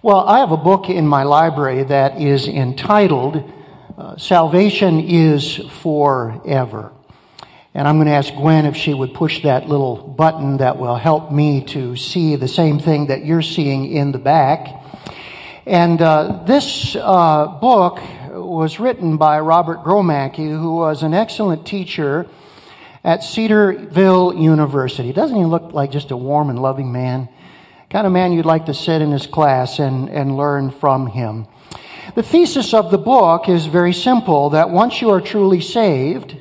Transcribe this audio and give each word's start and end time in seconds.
Well, 0.00 0.20
I 0.20 0.38
have 0.38 0.52
a 0.52 0.56
book 0.56 0.88
in 0.88 1.08
my 1.08 1.24
library 1.24 1.82
that 1.82 2.20
is 2.20 2.46
entitled 2.46 3.52
uh, 3.98 4.16
Salvation 4.16 5.00
is 5.00 5.56
Forever. 5.82 6.92
And 7.74 7.88
I'm 7.88 7.96
going 7.96 8.06
to 8.06 8.12
ask 8.12 8.32
Gwen 8.32 8.64
if 8.64 8.76
she 8.76 8.94
would 8.94 9.12
push 9.12 9.42
that 9.42 9.68
little 9.68 9.96
button 9.96 10.58
that 10.58 10.78
will 10.78 10.94
help 10.94 11.32
me 11.32 11.64
to 11.70 11.96
see 11.96 12.36
the 12.36 12.46
same 12.46 12.78
thing 12.78 13.08
that 13.08 13.24
you're 13.24 13.42
seeing 13.42 13.86
in 13.86 14.12
the 14.12 14.18
back. 14.18 14.68
And 15.66 16.00
uh, 16.00 16.44
this 16.46 16.94
uh, 16.94 17.58
book 17.60 17.98
was 18.30 18.78
written 18.78 19.16
by 19.16 19.40
Robert 19.40 19.78
Gromacki, 19.78 20.48
who 20.48 20.76
was 20.76 21.02
an 21.02 21.12
excellent 21.12 21.66
teacher 21.66 22.28
at 23.02 23.24
Cedarville 23.24 24.32
University. 24.36 25.12
Doesn't 25.12 25.36
he 25.36 25.44
look 25.44 25.72
like 25.72 25.90
just 25.90 26.12
a 26.12 26.16
warm 26.16 26.50
and 26.50 26.62
loving 26.62 26.92
man? 26.92 27.28
Kind 27.90 28.06
of 28.06 28.12
man 28.12 28.32
you'd 28.32 28.44
like 28.44 28.66
to 28.66 28.74
sit 28.74 29.00
in 29.00 29.10
his 29.10 29.26
class 29.26 29.78
and, 29.78 30.10
and 30.10 30.36
learn 30.36 30.70
from 30.70 31.06
him. 31.06 31.46
The 32.14 32.22
thesis 32.22 32.74
of 32.74 32.90
the 32.90 32.98
book 32.98 33.48
is 33.48 33.64
very 33.64 33.94
simple 33.94 34.50
that 34.50 34.68
once 34.68 35.00
you 35.00 35.08
are 35.08 35.22
truly 35.22 35.62
saved, 35.62 36.36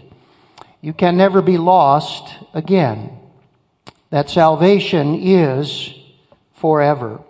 you 0.81 0.91
can 0.91 1.15
never 1.15 1.41
be 1.41 1.57
lost 1.57 2.35
again. 2.53 3.17
That 4.09 4.29
salvation 4.29 5.15
is 5.21 5.93
forever. 6.55 7.21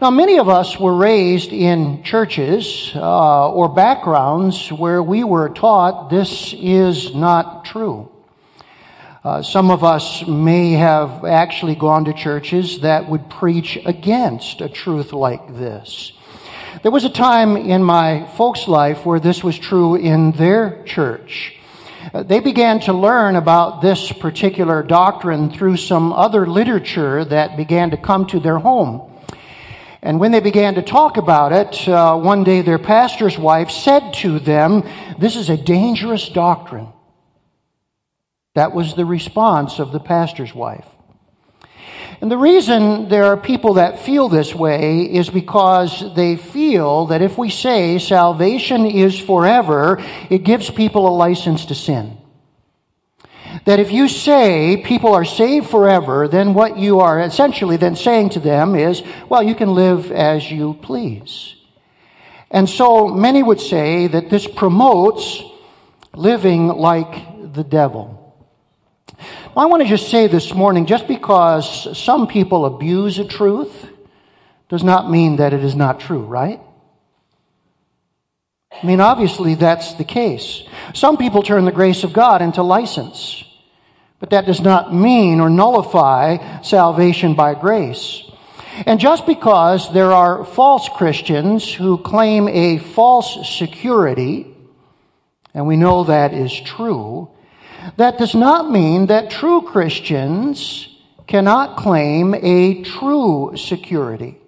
Now, 0.00 0.10
many 0.10 0.38
of 0.38 0.48
us 0.48 0.78
were 0.78 0.94
raised 0.94 1.52
in 1.52 2.04
churches 2.04 2.92
uh, 2.94 3.50
or 3.50 3.68
backgrounds 3.68 4.70
where 4.70 5.02
we 5.02 5.24
were 5.24 5.48
taught 5.48 6.10
this 6.10 6.54
is 6.56 7.12
not 7.12 7.64
true. 7.64 8.11
Uh, 9.24 9.40
some 9.40 9.70
of 9.70 9.84
us 9.84 10.26
may 10.26 10.72
have 10.72 11.24
actually 11.24 11.76
gone 11.76 12.04
to 12.06 12.12
churches 12.12 12.80
that 12.80 13.08
would 13.08 13.30
preach 13.30 13.78
against 13.84 14.60
a 14.60 14.68
truth 14.68 15.12
like 15.12 15.54
this. 15.54 16.12
There 16.82 16.90
was 16.90 17.04
a 17.04 17.08
time 17.08 17.56
in 17.56 17.84
my 17.84 18.26
folks' 18.36 18.66
life 18.66 19.06
where 19.06 19.20
this 19.20 19.44
was 19.44 19.56
true 19.56 19.94
in 19.94 20.32
their 20.32 20.82
church. 20.86 21.54
Uh, 22.12 22.24
they 22.24 22.40
began 22.40 22.80
to 22.80 22.92
learn 22.92 23.36
about 23.36 23.80
this 23.80 24.10
particular 24.10 24.82
doctrine 24.82 25.52
through 25.52 25.76
some 25.76 26.12
other 26.12 26.44
literature 26.44 27.24
that 27.24 27.56
began 27.56 27.90
to 27.90 27.96
come 27.96 28.26
to 28.26 28.40
their 28.40 28.58
home. 28.58 29.08
And 30.02 30.18
when 30.18 30.32
they 30.32 30.40
began 30.40 30.74
to 30.74 30.82
talk 30.82 31.16
about 31.16 31.52
it, 31.52 31.88
uh, 31.88 32.16
one 32.18 32.42
day 32.42 32.62
their 32.62 32.80
pastor's 32.80 33.38
wife 33.38 33.70
said 33.70 34.14
to 34.14 34.40
them, 34.40 34.82
This 35.16 35.36
is 35.36 35.48
a 35.48 35.56
dangerous 35.56 36.28
doctrine. 36.28 36.88
That 38.54 38.74
was 38.74 38.94
the 38.94 39.06
response 39.06 39.78
of 39.78 39.92
the 39.92 40.00
pastor's 40.00 40.54
wife. 40.54 40.86
And 42.20 42.30
the 42.30 42.38
reason 42.38 43.08
there 43.08 43.24
are 43.24 43.36
people 43.36 43.74
that 43.74 44.04
feel 44.04 44.28
this 44.28 44.54
way 44.54 45.00
is 45.12 45.28
because 45.28 46.14
they 46.14 46.36
feel 46.36 47.06
that 47.06 47.20
if 47.20 47.36
we 47.36 47.50
say 47.50 47.98
salvation 47.98 48.86
is 48.86 49.18
forever, 49.18 50.00
it 50.30 50.44
gives 50.44 50.70
people 50.70 51.08
a 51.08 51.16
license 51.16 51.66
to 51.66 51.74
sin. 51.74 52.16
That 53.64 53.80
if 53.80 53.90
you 53.90 54.06
say 54.06 54.82
people 54.84 55.14
are 55.14 55.24
saved 55.24 55.68
forever, 55.68 56.28
then 56.28 56.54
what 56.54 56.78
you 56.78 57.00
are 57.00 57.20
essentially 57.20 57.76
then 57.76 57.96
saying 57.96 58.30
to 58.30 58.40
them 58.40 58.76
is, 58.76 59.02
well, 59.28 59.42
you 59.42 59.56
can 59.56 59.74
live 59.74 60.12
as 60.12 60.48
you 60.48 60.74
please. 60.74 61.56
And 62.52 62.68
so 62.68 63.08
many 63.08 63.42
would 63.42 63.60
say 63.60 64.06
that 64.06 64.30
this 64.30 64.46
promotes 64.46 65.42
living 66.14 66.68
like 66.68 67.52
the 67.52 67.64
devil. 67.64 68.21
I 69.54 69.66
want 69.66 69.82
to 69.82 69.88
just 69.88 70.10
say 70.10 70.28
this 70.28 70.54
morning 70.54 70.86
just 70.86 71.06
because 71.06 71.98
some 71.98 72.26
people 72.26 72.64
abuse 72.64 73.18
a 73.18 73.26
truth 73.26 73.86
does 74.70 74.82
not 74.82 75.10
mean 75.10 75.36
that 75.36 75.52
it 75.52 75.62
is 75.62 75.76
not 75.76 76.00
true, 76.00 76.22
right? 76.22 76.58
I 78.82 78.86
mean, 78.86 79.02
obviously 79.02 79.54
that's 79.54 79.92
the 79.94 80.04
case. 80.04 80.62
Some 80.94 81.18
people 81.18 81.42
turn 81.42 81.66
the 81.66 81.70
grace 81.70 82.02
of 82.02 82.14
God 82.14 82.40
into 82.40 82.62
license, 82.62 83.44
but 84.20 84.30
that 84.30 84.46
does 84.46 84.62
not 84.62 84.94
mean 84.94 85.38
or 85.38 85.50
nullify 85.50 86.62
salvation 86.62 87.34
by 87.34 87.52
grace. 87.52 88.22
And 88.86 88.98
just 88.98 89.26
because 89.26 89.92
there 89.92 90.12
are 90.12 90.46
false 90.46 90.88
Christians 90.88 91.70
who 91.70 91.98
claim 91.98 92.48
a 92.48 92.78
false 92.78 93.54
security, 93.58 94.46
and 95.52 95.66
we 95.66 95.76
know 95.76 96.04
that 96.04 96.32
is 96.32 96.58
true, 96.58 97.28
that 97.96 98.18
does 98.18 98.34
not 98.34 98.70
mean 98.70 99.06
that 99.06 99.30
true 99.30 99.62
Christians 99.62 100.88
cannot 101.26 101.76
claim 101.76 102.34
a 102.34 102.82
true 102.82 103.52
security. 103.56 104.38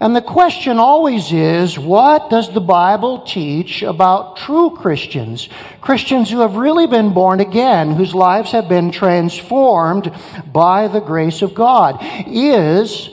And 0.00 0.14
the 0.14 0.22
question 0.22 0.78
always 0.78 1.32
is, 1.32 1.76
what 1.76 2.30
does 2.30 2.54
the 2.54 2.60
Bible 2.60 3.22
teach 3.22 3.82
about 3.82 4.36
true 4.36 4.70
Christians? 4.76 5.48
Christians 5.80 6.30
who 6.30 6.40
have 6.40 6.54
really 6.54 6.86
been 6.86 7.12
born 7.12 7.40
again, 7.40 7.94
whose 7.94 8.14
lives 8.14 8.52
have 8.52 8.68
been 8.68 8.92
transformed 8.92 10.12
by 10.52 10.86
the 10.86 11.00
grace 11.00 11.42
of 11.42 11.52
God. 11.52 11.98
Is 12.28 13.10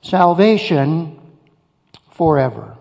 salvation 0.00 1.20
forever? 2.12 2.75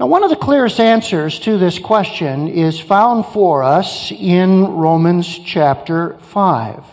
Now, 0.00 0.08
one 0.08 0.24
of 0.24 0.30
the 0.30 0.36
clearest 0.36 0.80
answers 0.80 1.38
to 1.40 1.56
this 1.56 1.78
question 1.78 2.48
is 2.48 2.80
found 2.80 3.26
for 3.26 3.62
us 3.62 4.10
in 4.10 4.64
Romans 4.64 5.38
chapter 5.46 6.18
5. 6.18 6.84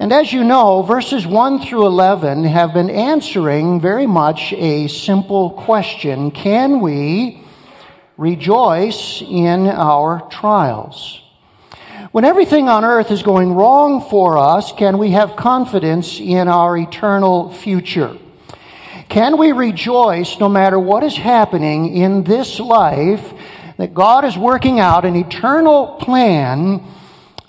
And 0.00 0.12
as 0.12 0.32
you 0.32 0.42
know, 0.42 0.82
verses 0.82 1.28
1 1.28 1.60
through 1.60 1.86
11 1.86 2.42
have 2.42 2.74
been 2.74 2.90
answering 2.90 3.80
very 3.80 4.08
much 4.08 4.52
a 4.54 4.88
simple 4.88 5.50
question. 5.50 6.32
Can 6.32 6.80
we 6.80 7.44
rejoice 8.16 9.22
in 9.22 9.68
our 9.68 10.28
trials? 10.28 11.22
When 12.10 12.24
everything 12.24 12.68
on 12.68 12.84
earth 12.84 13.12
is 13.12 13.22
going 13.22 13.52
wrong 13.52 14.00
for 14.10 14.38
us, 14.38 14.72
can 14.72 14.98
we 14.98 15.12
have 15.12 15.36
confidence 15.36 16.18
in 16.18 16.48
our 16.48 16.76
eternal 16.76 17.52
future? 17.52 18.18
Can 19.08 19.38
we 19.38 19.52
rejoice 19.52 20.38
no 20.38 20.48
matter 20.48 20.78
what 20.78 21.04
is 21.04 21.16
happening 21.16 21.96
in 21.96 22.24
this 22.24 22.58
life 22.58 23.32
that 23.76 23.94
God 23.94 24.24
is 24.24 24.36
working 24.36 24.80
out 24.80 25.04
an 25.04 25.16
eternal 25.16 25.96
plan 26.00 26.82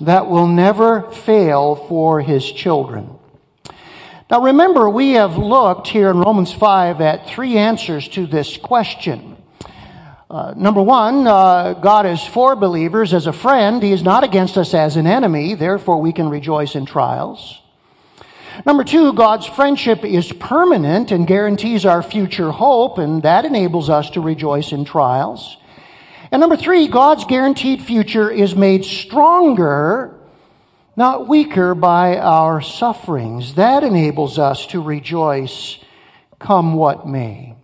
that 0.01 0.27
will 0.27 0.47
never 0.47 1.11
fail 1.11 1.75
for 1.75 2.21
his 2.21 2.49
children? 2.51 3.09
Now 4.29 4.43
remember, 4.43 4.89
we 4.89 5.13
have 5.13 5.37
looked 5.37 5.87
here 5.87 6.09
in 6.09 6.17
Romans 6.17 6.53
5 6.53 7.01
at 7.01 7.29
three 7.29 7.57
answers 7.57 8.07
to 8.09 8.27
this 8.27 8.57
question. 8.57 9.37
Uh, 10.29 10.53
number 10.57 10.83
one, 10.83 11.25
uh, 11.25 11.73
God 11.73 12.05
is 12.05 12.21
for 12.21 12.57
believers 12.57 13.13
as 13.13 13.27
a 13.27 13.33
friend. 13.33 13.81
He 13.81 13.93
is 13.93 14.03
not 14.03 14.25
against 14.25 14.57
us 14.57 14.73
as 14.73 14.97
an 14.97 15.07
enemy. 15.07 15.55
Therefore, 15.55 16.01
we 16.01 16.11
can 16.11 16.27
rejoice 16.27 16.75
in 16.75 16.85
trials. 16.85 17.61
Number 18.65 18.83
two, 18.83 19.13
God's 19.13 19.45
friendship 19.45 20.03
is 20.03 20.31
permanent 20.31 21.11
and 21.11 21.27
guarantees 21.27 21.85
our 21.85 22.01
future 22.01 22.51
hope, 22.51 22.97
and 22.97 23.21
that 23.23 23.45
enables 23.45 23.89
us 23.89 24.09
to 24.11 24.21
rejoice 24.21 24.71
in 24.71 24.83
trials. 24.83 25.57
And 26.31 26.39
number 26.39 26.57
three, 26.57 26.87
God's 26.87 27.25
guaranteed 27.25 27.81
future 27.81 28.29
is 28.29 28.55
made 28.55 28.83
stronger, 28.83 30.19
not 30.95 31.27
weaker, 31.27 31.75
by 31.75 32.17
our 32.17 32.61
sufferings. 32.61 33.55
That 33.55 33.83
enables 33.83 34.39
us 34.39 34.65
to 34.67 34.81
rejoice 34.81 35.77
come 36.39 36.73
what 36.73 37.07
may. 37.07 37.55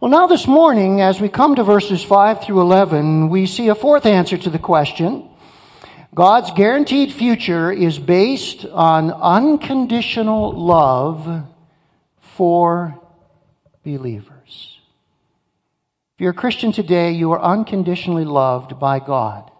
Well, 0.00 0.10
now 0.10 0.26
this 0.26 0.46
morning, 0.46 1.00
as 1.00 1.20
we 1.20 1.28
come 1.30 1.54
to 1.54 1.64
verses 1.64 2.02
5 2.02 2.42
through 2.42 2.60
11, 2.60 3.30
we 3.30 3.46
see 3.46 3.68
a 3.68 3.74
fourth 3.74 4.04
answer 4.04 4.36
to 4.36 4.50
the 4.50 4.58
question. 4.58 5.30
God's 6.14 6.52
guaranteed 6.52 7.12
future 7.12 7.72
is 7.72 7.98
based 7.98 8.64
on 8.66 9.10
unconditional 9.10 10.52
love 10.52 11.44
for 12.36 12.96
believers. 13.82 14.78
If 16.14 16.20
you're 16.20 16.30
a 16.30 16.34
Christian 16.34 16.70
today, 16.70 17.10
you 17.10 17.32
are 17.32 17.42
unconditionally 17.42 18.24
loved 18.24 18.78
by 18.78 19.00
God. 19.00 19.50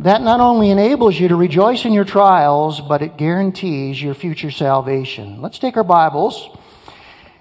That 0.00 0.22
not 0.22 0.40
only 0.40 0.70
enables 0.70 1.20
you 1.20 1.28
to 1.28 1.36
rejoice 1.36 1.84
in 1.84 1.92
your 1.92 2.06
trials, 2.06 2.80
but 2.80 3.02
it 3.02 3.18
guarantees 3.18 4.02
your 4.02 4.14
future 4.14 4.50
salvation. 4.50 5.42
Let's 5.42 5.58
take 5.58 5.76
our 5.76 5.84
Bibles 5.84 6.48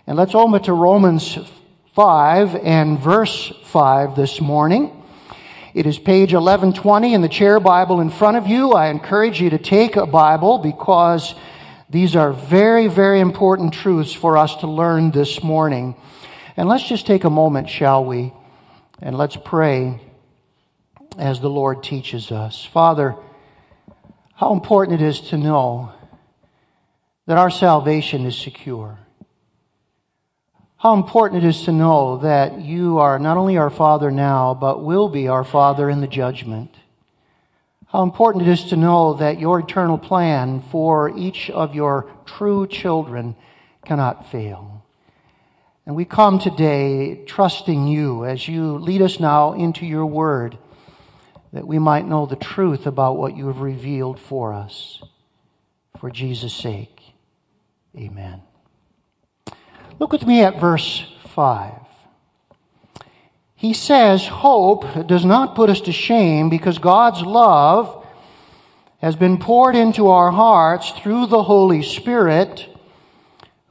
and 0.06 0.18
let's 0.18 0.36
open 0.36 0.62
to 0.63 0.74
Romans 0.74 1.38
5 1.94 2.56
and 2.56 3.00
verse 3.00 3.53
5 3.63 4.18
this 4.18 4.41
morning. 4.41 5.05
It 5.75 5.86
is 5.86 6.00
page 6.00 6.31
1120 6.31 7.13
in 7.13 7.22
the 7.22 7.27
chair 7.27 7.60
Bible 7.60 8.00
in 8.00 8.10
front 8.10 8.38
of 8.38 8.48
you. 8.48 8.72
I 8.72 8.88
encourage 8.88 9.42
you 9.42 9.50
to 9.50 9.57
take 9.57 9.98
a 9.98 10.06
Bible 10.06 10.60
because 10.60 11.36
these 11.89 12.16
are 12.16 12.31
very, 12.31 12.88
very 12.88 13.19
important 13.19 13.74
truths 13.74 14.13
for 14.13 14.38
us 14.38 14.56
to 14.62 14.68
learn 14.68 15.12
this 15.12 15.44
morning. 15.44 15.98
And 16.56 16.69
let's 16.69 16.88
just 16.88 17.06
take 17.06 17.25
a 17.25 17.30
moment, 17.30 17.69
shall 17.69 18.06
we? 18.06 18.31
And 19.01 19.18
let's 19.18 19.36
pray 19.36 20.00
as 21.18 21.42
the 21.42 21.50
Lord 21.50 21.83
teaches 21.83 22.31
us. 22.31 22.63
Father, 22.63 23.18
how 24.33 24.54
important 24.54 25.01
it 25.01 25.06
is 25.06 25.19
to 25.31 25.38
know 25.38 25.92
that 27.25 27.38
our 27.38 27.50
salvation 27.50 28.25
is 28.25 28.38
secure. 28.38 28.98
How 30.86 30.94
important 30.94 31.44
it 31.44 31.48
is 31.48 31.64
to 31.64 31.72
know 31.72 32.20
that 32.20 32.62
you 32.62 33.00
are 33.00 33.18
not 33.18 33.38
only 33.38 33.58
our 33.58 33.72
Father 33.72 34.12
now, 34.12 34.54
but 34.54 34.84
will 34.84 35.10
be 35.10 35.28
our 35.28 35.44
Father 35.44 35.90
in 35.90 36.00
the 36.00 36.06
judgment. 36.06 36.70
How 37.88 38.04
important 38.04 38.48
it 38.48 38.52
is 38.52 38.66
to 38.66 38.76
know 38.76 39.16
that 39.16 39.40
your 39.40 39.62
eternal 39.62 39.98
plan 39.98 40.62
for 40.62 41.10
each 41.18 41.50
of 41.50 41.74
your 41.74 42.12
true 42.28 42.68
children 42.68 43.36
cannot 43.84 44.30
fail. 44.30 44.86
And 45.88 45.96
we 45.96 46.06
come 46.06 46.38
today 46.38 47.26
trusting 47.26 47.88
you 47.88 48.24
as 48.24 48.48
you 48.48 48.78
lead 48.78 49.02
us 49.02 49.20
now 49.20 49.54
into 49.54 49.88
your 49.88 50.06
word 50.06 50.56
that 51.52 51.66
we 51.66 51.80
might 51.80 52.08
know 52.08 52.28
the 52.28 52.36
truth 52.36 52.86
about 52.86 53.18
what 53.18 53.36
you 53.36 53.48
have 53.48 53.62
revealed 53.62 54.20
for 54.20 54.54
us. 54.54 55.02
For 56.00 56.12
Jesus' 56.12 56.54
sake, 56.54 57.02
amen. 57.98 58.44
Look 60.00 60.12
with 60.12 60.25
me 60.25 60.42
at 60.42 60.59
verse 60.59 61.06
5. 61.36 61.74
He 63.56 63.74
says, 63.74 64.27
Hope 64.27 65.07
does 65.07 65.24
not 65.24 65.56
put 65.56 65.69
us 65.69 65.81
to 65.81 65.92
shame 65.92 66.50
because 66.50 66.77
God's 66.77 67.21
love 67.21 68.06
has 69.01 69.15
been 69.15 69.38
poured 69.38 69.75
into 69.75 70.07
our 70.07 70.31
hearts 70.31 70.92
through 70.92 71.27
the 71.27 71.44
Holy 71.44 71.81
Spirit 71.81 72.68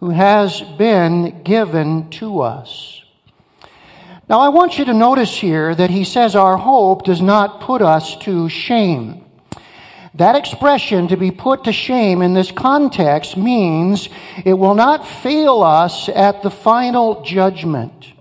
who 0.00 0.10
has 0.10 0.60
been 0.78 1.42
given 1.42 2.10
to 2.10 2.40
us. 2.40 3.02
Now, 4.28 4.40
I 4.40 4.48
want 4.48 4.78
you 4.78 4.86
to 4.86 4.94
notice 4.94 5.36
here 5.36 5.74
that 5.74 5.90
he 5.90 6.04
says 6.04 6.34
our 6.34 6.56
hope 6.56 7.04
does 7.04 7.20
not 7.20 7.60
put 7.60 7.82
us 7.82 8.16
to 8.18 8.48
shame. 8.48 9.23
That 10.14 10.36
expression, 10.36 11.08
to 11.08 11.16
be 11.16 11.32
put 11.32 11.64
to 11.64 11.72
shame 11.72 12.22
in 12.22 12.34
this 12.34 12.52
context, 12.52 13.36
means 13.36 14.08
it 14.44 14.52
will 14.52 14.76
not 14.76 15.06
fail 15.06 15.62
us 15.62 16.08
at 16.08 16.42
the 16.42 16.50
final 16.50 17.22
judgment. 17.22 18.12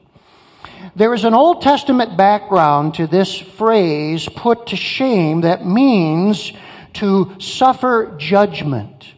There 0.95 1.13
is 1.13 1.23
an 1.23 1.35
Old 1.35 1.61
Testament 1.61 2.17
background 2.17 2.95
to 2.95 3.05
this 3.05 3.37
phrase, 3.37 4.27
put 4.35 4.67
to 4.67 4.75
shame, 4.75 5.41
that 5.41 5.67
means 5.67 6.51
to 6.93 7.35
suffer 7.39 8.15
judgment. 8.17 9.13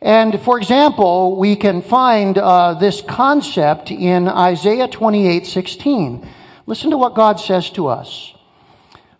And 0.00 0.40
for 0.40 0.56
example, 0.56 1.36
we 1.36 1.56
can 1.56 1.82
find 1.82 2.38
uh, 2.38 2.74
this 2.74 3.00
concept 3.00 3.90
in 3.90 4.28
Isaiah 4.28 4.86
28 4.86 5.46
16. 5.46 6.28
Listen 6.66 6.90
to 6.90 6.96
what 6.96 7.14
God 7.14 7.40
says 7.40 7.70
to 7.70 7.88
us. 7.88 8.34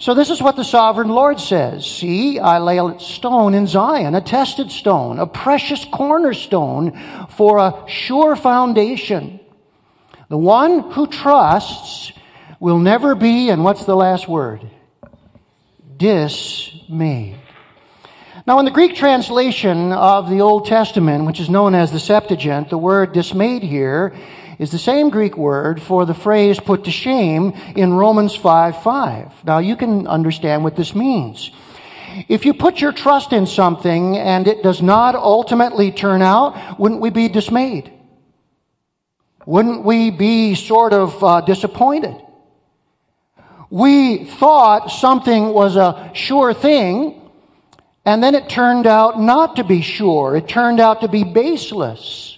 So 0.01 0.15
this 0.15 0.31
is 0.31 0.41
what 0.41 0.55
the 0.55 0.65
sovereign 0.65 1.09
Lord 1.09 1.41
says. 1.41 1.85
See, 1.85 2.39
I 2.39 2.59
lay 2.59 2.79
a 2.79 3.01
stone 3.01 3.55
in 3.55 3.67
Zion, 3.67 4.15
a 4.15 4.21
tested 4.21 4.71
stone, 4.71 5.19
a 5.19 5.27
precious 5.27 5.85
cornerstone 5.85 7.27
for 7.31 7.59
a 7.59 7.85
sure 7.89 8.37
foundation. 8.37 9.41
The 10.29 10.39
one 10.39 10.93
who 10.93 11.09
trusts 11.09 12.13
will 12.61 12.79
never 12.79 13.17
be, 13.17 13.51
and 13.51 13.65
what's 13.65 13.87
the 13.87 13.97
last 13.97 14.29
word? 14.29 14.71
Dismayed. 15.97 17.41
Now, 18.47 18.61
in 18.61 18.67
the 18.67 18.71
Greek 18.71 18.95
translation 18.95 19.93
of 19.93 20.31
the 20.31 20.43
Old 20.43 20.67
Testament, 20.67 21.27
which 21.27 21.41
is 21.41 21.51
known 21.51 21.75
as 21.75 21.91
the 21.91 21.99
Septuagint, 21.99 22.71
the 22.71 22.79
word 22.79 23.13
dismayed 23.13 23.65
here 23.65 24.15
is 24.59 24.71
the 24.71 24.79
same 24.79 25.11
Greek 25.11 25.37
word 25.37 25.81
for 25.81 26.05
the 26.05 26.15
phrase 26.15 26.59
put 26.59 26.85
to 26.85 26.91
shame 26.91 27.53
in 27.77 27.93
Romans 27.93 28.35
5 28.35 28.83
5. 28.83 29.45
Now 29.45 29.59
you 29.59 29.77
can 29.77 30.07
understand 30.07 30.65
what 30.65 30.77
this 30.77 30.95
means. 30.95 31.51
If 32.29 32.45
you 32.45 32.55
put 32.55 32.81
your 32.81 32.93
trust 32.93 33.33
in 33.33 33.47
something 33.47 34.17
and 34.17 34.49
it 34.49 34.63
does 34.63 34.83
not 34.83 35.15
ultimately 35.15 35.93
turn 35.93 36.23
out, 36.23 36.79
wouldn't 36.79 37.01
we 37.01 37.11
be 37.11 37.29
dismayed? 37.29 37.93
Wouldn't 39.47 39.85
we 39.85 40.11
be 40.11 40.55
sort 40.55 40.93
of 40.93 41.23
uh, 41.23 41.41
disappointed? 41.43 42.17
We 43.71 44.25
thought 44.25 44.91
something 44.91 45.51
was 45.53 45.77
a 45.77 46.11
sure 46.15 46.55
thing, 46.55 47.31
and 48.05 48.23
then 48.23 48.35
it 48.35 48.49
turned 48.49 48.87
out 48.87 49.21
not 49.21 49.57
to 49.57 49.65
be 49.65 49.83
sure. 49.83 50.37
It 50.37 50.49
turned 50.49 50.81
out 50.81 51.03
to 51.03 51.09
be 51.09 51.25
baseless. 51.25 52.38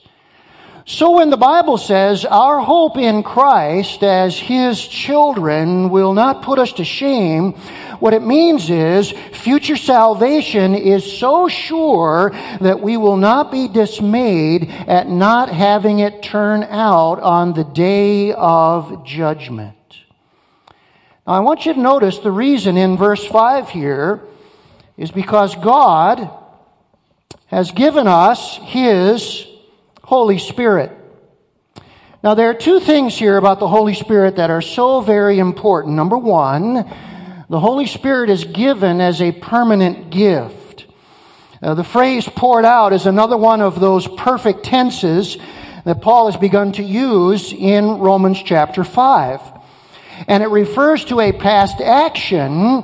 So 0.91 1.13
when 1.13 1.31
the 1.31 1.37
Bible 1.37 1.79
says 1.79 2.25
our 2.25 2.59
hope 2.59 2.99
in 2.99 3.23
Christ 3.23 4.03
as 4.03 4.37
His 4.37 4.85
children 4.85 5.89
will 5.89 6.13
not 6.15 6.43
put 6.43 6.59
us 6.59 6.73
to 6.75 6.85
shame, 6.85 7.53
what 8.01 8.13
it 8.13 8.25
means 8.25 8.69
is 8.71 9.13
future 9.33 9.77
salvation 9.77 10.75
is 10.75 11.17
so 11.17 11.47
sure 11.47 12.33
that 12.61 12.81
we 12.81 12.97
will 12.97 13.17
not 13.17 13.53
be 13.53 13.69
dismayed 13.69 14.69
at 14.69 15.09
not 15.09 15.49
having 15.49 16.01
it 16.01 16.25
turn 16.25 16.65
out 16.65 17.21
on 17.21 17.53
the 17.53 17.65
day 17.65 18.33
of 18.33 19.07
judgment. 19.07 19.77
Now 21.25 21.35
I 21.35 21.39
want 21.39 21.67
you 21.67 21.75
to 21.75 21.81
notice 21.81 22.19
the 22.19 22.33
reason 22.33 22.77
in 22.77 22.97
verse 22.97 23.25
5 23.25 23.69
here 23.69 24.23
is 24.97 25.13
because 25.13 25.55
God 25.55 26.29
has 27.47 27.71
given 27.71 28.09
us 28.09 28.57
His 28.57 29.47
Holy 30.11 30.39
Spirit. 30.39 30.91
Now, 32.21 32.35
there 32.35 32.51
are 32.51 32.55
two 32.55 32.81
things 32.81 33.17
here 33.17 33.37
about 33.37 33.61
the 33.61 33.69
Holy 33.69 33.95
Spirit 33.95 34.35
that 34.39 34.51
are 34.51 34.61
so 34.61 35.01
very 35.01 35.39
important. 35.39 35.95
Number 35.95 36.19
one, 36.19 36.85
the 37.49 37.61
Holy 37.61 37.87
Spirit 37.87 38.29
is 38.29 38.43
given 38.43 39.01
as 39.01 39.23
a 39.23 39.31
permanent 39.31 40.11
gift. 40.11 40.87
Uh, 41.63 41.75
the 41.75 41.85
phrase 41.85 42.29
poured 42.29 42.65
out 42.65 42.93
is 42.93 43.07
another 43.07 43.37
one 43.37 43.61
of 43.61 43.79
those 43.79 44.09
perfect 44.09 44.65
tenses 44.65 45.39
that 45.85 46.03
Paul 46.03 46.29
has 46.29 46.37
begun 46.37 46.73
to 46.73 46.83
use 46.83 47.53
in 47.53 48.01
Romans 48.01 48.43
chapter 48.45 48.83
5. 48.83 49.41
And 50.27 50.43
it 50.43 50.49
refers 50.49 51.05
to 51.05 51.21
a 51.21 51.31
past 51.31 51.81
action 51.81 52.83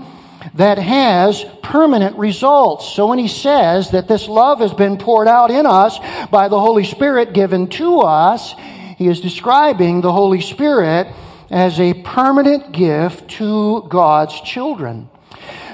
that 0.55 0.79
has 0.79 1.45
permanent 1.63 2.17
results. 2.17 2.93
So 2.93 3.09
when 3.09 3.19
he 3.19 3.29
says 3.29 3.91
that 3.91 4.09
this 4.09 4.29
love 4.29 4.61
has 4.61 4.73
been 4.73 4.99
poured 4.99 5.29
out 5.29 5.51
in 5.51 5.67
us 5.67 5.99
by 6.31 6.49
the 6.49 6.61
Holy 6.61 6.85
Spirit 6.85 7.33
given 7.33 7.69
to 7.69 8.01
us, 8.01 8.55
he 8.97 9.09
is 9.09 9.21
describing 9.21 10.01
the 10.01 10.13
Holy 10.13 10.41
Spirit 10.41 11.09
as 11.51 11.79
a 11.79 11.95
permanent 12.03 12.73
gift 12.73 13.31
to 13.33 13.87
God's 13.89 14.41
children. 14.41 15.09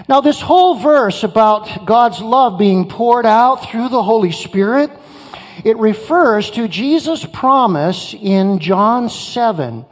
Now, 0.08 0.20
this 0.20 0.40
whole 0.40 0.74
verse 0.74 1.22
about 1.22 1.86
God's 1.86 2.20
love 2.20 2.58
being 2.58 2.88
poured 2.88 3.24
out 3.24 3.70
through 3.70 3.88
the 3.88 4.02
Holy 4.02 4.32
Spirit, 4.32 4.90
it 5.64 5.76
refers 5.76 6.50
to 6.52 6.66
Jesus' 6.66 7.24
promise 7.24 8.14
in 8.14 8.58
John 8.58 9.08
7 9.08 9.86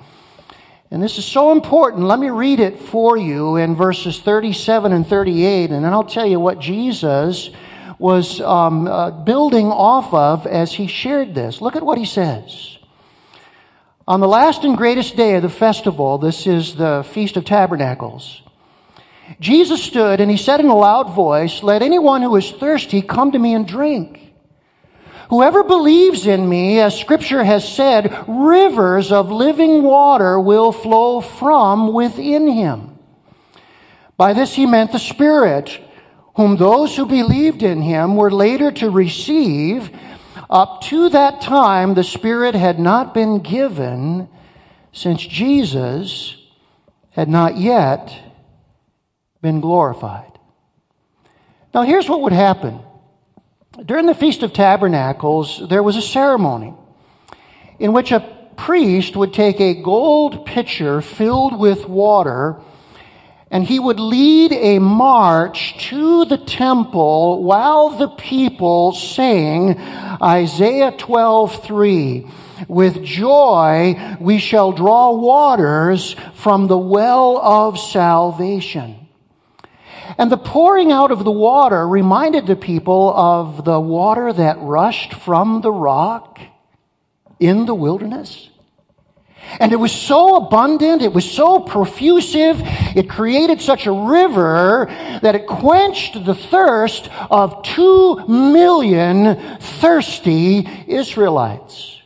and 0.90 1.02
this 1.02 1.18
is 1.18 1.24
so 1.24 1.52
important. 1.52 2.04
Let 2.04 2.18
me 2.18 2.30
read 2.30 2.58
it 2.58 2.80
for 2.80 3.16
you 3.16 3.56
in 3.56 3.76
verses 3.76 4.20
37 4.20 4.92
and 4.92 5.06
38, 5.06 5.70
and 5.70 5.84
then 5.84 5.92
I'll 5.92 6.02
tell 6.04 6.26
you 6.26 6.40
what 6.40 6.58
Jesus 6.58 7.50
was 7.98 8.40
um, 8.40 8.88
uh, 8.88 9.10
building 9.10 9.66
off 9.66 10.12
of 10.12 10.46
as 10.46 10.72
he 10.72 10.88
shared 10.88 11.34
this. 11.34 11.60
Look 11.60 11.76
at 11.76 11.84
what 11.84 11.98
he 11.98 12.04
says. 12.04 12.78
On 14.08 14.18
the 14.18 14.26
last 14.26 14.64
and 14.64 14.76
greatest 14.76 15.16
day 15.16 15.36
of 15.36 15.42
the 15.42 15.48
festival, 15.48 16.18
this 16.18 16.46
is 16.46 16.74
the 16.74 17.06
Feast 17.12 17.36
of 17.36 17.44
Tabernacles, 17.44 18.42
Jesus 19.38 19.82
stood 19.84 20.20
and 20.20 20.30
he 20.30 20.36
said 20.36 20.58
in 20.58 20.66
a 20.66 20.76
loud 20.76 21.14
voice, 21.14 21.62
Let 21.62 21.82
anyone 21.82 22.22
who 22.22 22.34
is 22.34 22.50
thirsty 22.50 23.00
come 23.00 23.30
to 23.30 23.38
me 23.38 23.54
and 23.54 23.68
drink. 23.68 24.29
Whoever 25.30 25.62
believes 25.62 26.26
in 26.26 26.48
me, 26.48 26.80
as 26.80 26.98
scripture 26.98 27.44
has 27.44 27.66
said, 27.66 28.24
rivers 28.26 29.12
of 29.12 29.30
living 29.30 29.84
water 29.84 30.40
will 30.40 30.72
flow 30.72 31.20
from 31.20 31.92
within 31.92 32.48
him. 32.48 32.98
By 34.16 34.32
this 34.32 34.52
he 34.52 34.66
meant 34.66 34.90
the 34.90 34.98
Spirit, 34.98 35.80
whom 36.34 36.56
those 36.56 36.96
who 36.96 37.06
believed 37.06 37.62
in 37.62 37.80
him 37.80 38.16
were 38.16 38.32
later 38.32 38.72
to 38.72 38.90
receive. 38.90 39.90
Up 40.50 40.80
to 40.86 41.08
that 41.10 41.40
time, 41.40 41.94
the 41.94 42.02
Spirit 42.02 42.56
had 42.56 42.80
not 42.80 43.14
been 43.14 43.38
given 43.38 44.28
since 44.92 45.24
Jesus 45.24 46.36
had 47.10 47.28
not 47.28 47.56
yet 47.56 48.12
been 49.40 49.60
glorified. 49.60 50.32
Now, 51.72 51.82
here's 51.82 52.08
what 52.08 52.22
would 52.22 52.32
happen 52.32 52.80
during 53.86 54.06
the 54.06 54.14
Feast 54.14 54.42
of 54.42 54.52
Tabernacles, 54.52 55.62
there 55.68 55.82
was 55.82 55.96
a 55.96 56.02
ceremony 56.02 56.74
in 57.78 57.92
which 57.92 58.12
a 58.12 58.36
priest 58.56 59.16
would 59.16 59.32
take 59.32 59.60
a 59.60 59.80
gold 59.80 60.44
pitcher 60.44 61.00
filled 61.00 61.58
with 61.58 61.88
water 61.88 62.60
and 63.52 63.64
he 63.64 63.80
would 63.80 63.98
lead 63.98 64.52
a 64.52 64.78
march 64.78 65.88
to 65.88 66.24
the 66.26 66.36
temple 66.36 67.42
while 67.42 67.90
the 67.90 68.08
people 68.08 68.92
sang 68.92 69.78
Isaiah 70.22 70.92
12:3 70.92 72.30
with 72.68 73.02
joy 73.02 74.16
we 74.20 74.38
shall 74.38 74.72
draw 74.72 75.12
waters 75.12 76.14
from 76.34 76.66
the 76.66 76.78
well 76.78 77.38
of 77.38 77.78
salvation 77.78 79.08
and 80.18 80.30
the 80.30 80.36
pouring 80.36 80.92
out 80.92 81.10
of 81.10 81.24
the 81.24 81.30
water 81.30 81.86
reminded 81.86 82.46
the 82.46 82.56
people 82.56 83.12
of 83.14 83.64
the 83.64 83.80
water 83.80 84.32
that 84.32 84.58
rushed 84.60 85.14
from 85.14 85.60
the 85.60 85.72
rock 85.72 86.40
in 87.38 87.66
the 87.66 87.74
wilderness. 87.74 88.48
And 89.58 89.72
it 89.72 89.76
was 89.76 89.92
so 89.92 90.36
abundant, 90.36 91.02
it 91.02 91.12
was 91.12 91.28
so 91.28 91.60
profusive, 91.60 92.60
it 92.60 93.08
created 93.08 93.60
such 93.60 93.86
a 93.86 93.92
river 93.92 94.86
that 95.22 95.34
it 95.34 95.46
quenched 95.46 96.24
the 96.24 96.34
thirst 96.34 97.08
of 97.30 97.62
two 97.62 98.24
million 98.28 99.58
thirsty 99.58 100.68
Israelites. 100.86 101.99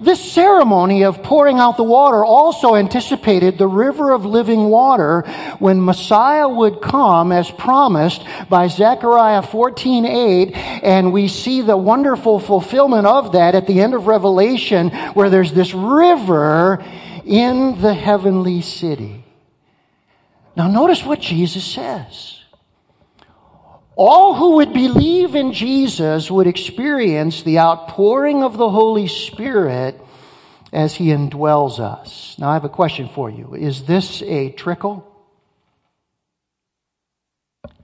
This 0.00 0.32
ceremony 0.32 1.02
of 1.02 1.22
pouring 1.22 1.58
out 1.58 1.76
the 1.76 1.82
water 1.82 2.24
also 2.24 2.76
anticipated 2.76 3.58
the 3.58 3.66
river 3.66 4.12
of 4.12 4.24
living 4.24 4.66
water 4.66 5.22
when 5.58 5.84
Messiah 5.84 6.48
would 6.48 6.80
come 6.80 7.32
as 7.32 7.50
promised 7.50 8.24
by 8.48 8.68
Zechariah 8.68 9.42
14:8 9.42 10.52
and 10.54 11.12
we 11.12 11.26
see 11.26 11.60
the 11.60 11.76
wonderful 11.76 12.38
fulfillment 12.38 13.06
of 13.06 13.32
that 13.32 13.56
at 13.56 13.66
the 13.66 13.80
end 13.80 13.94
of 13.94 14.06
Revelation 14.06 14.90
where 15.14 15.28
there's 15.28 15.52
this 15.52 15.74
river 15.74 16.82
in 17.24 17.80
the 17.80 17.94
heavenly 17.94 18.60
city. 18.60 19.24
Now 20.56 20.68
notice 20.68 21.04
what 21.04 21.20
Jesus 21.20 21.64
says. 21.64 22.43
All 23.96 24.34
who 24.34 24.56
would 24.56 24.72
believe 24.72 25.34
in 25.34 25.52
Jesus 25.52 26.30
would 26.30 26.46
experience 26.46 27.42
the 27.42 27.60
outpouring 27.60 28.42
of 28.42 28.56
the 28.56 28.68
Holy 28.68 29.06
Spirit 29.06 30.00
as 30.72 30.94
He 30.94 31.06
indwells 31.06 31.78
us. 31.78 32.36
Now, 32.38 32.50
I 32.50 32.54
have 32.54 32.64
a 32.64 32.68
question 32.68 33.08
for 33.08 33.30
you. 33.30 33.54
Is 33.54 33.84
this 33.84 34.22
a 34.22 34.50
trickle? 34.50 35.10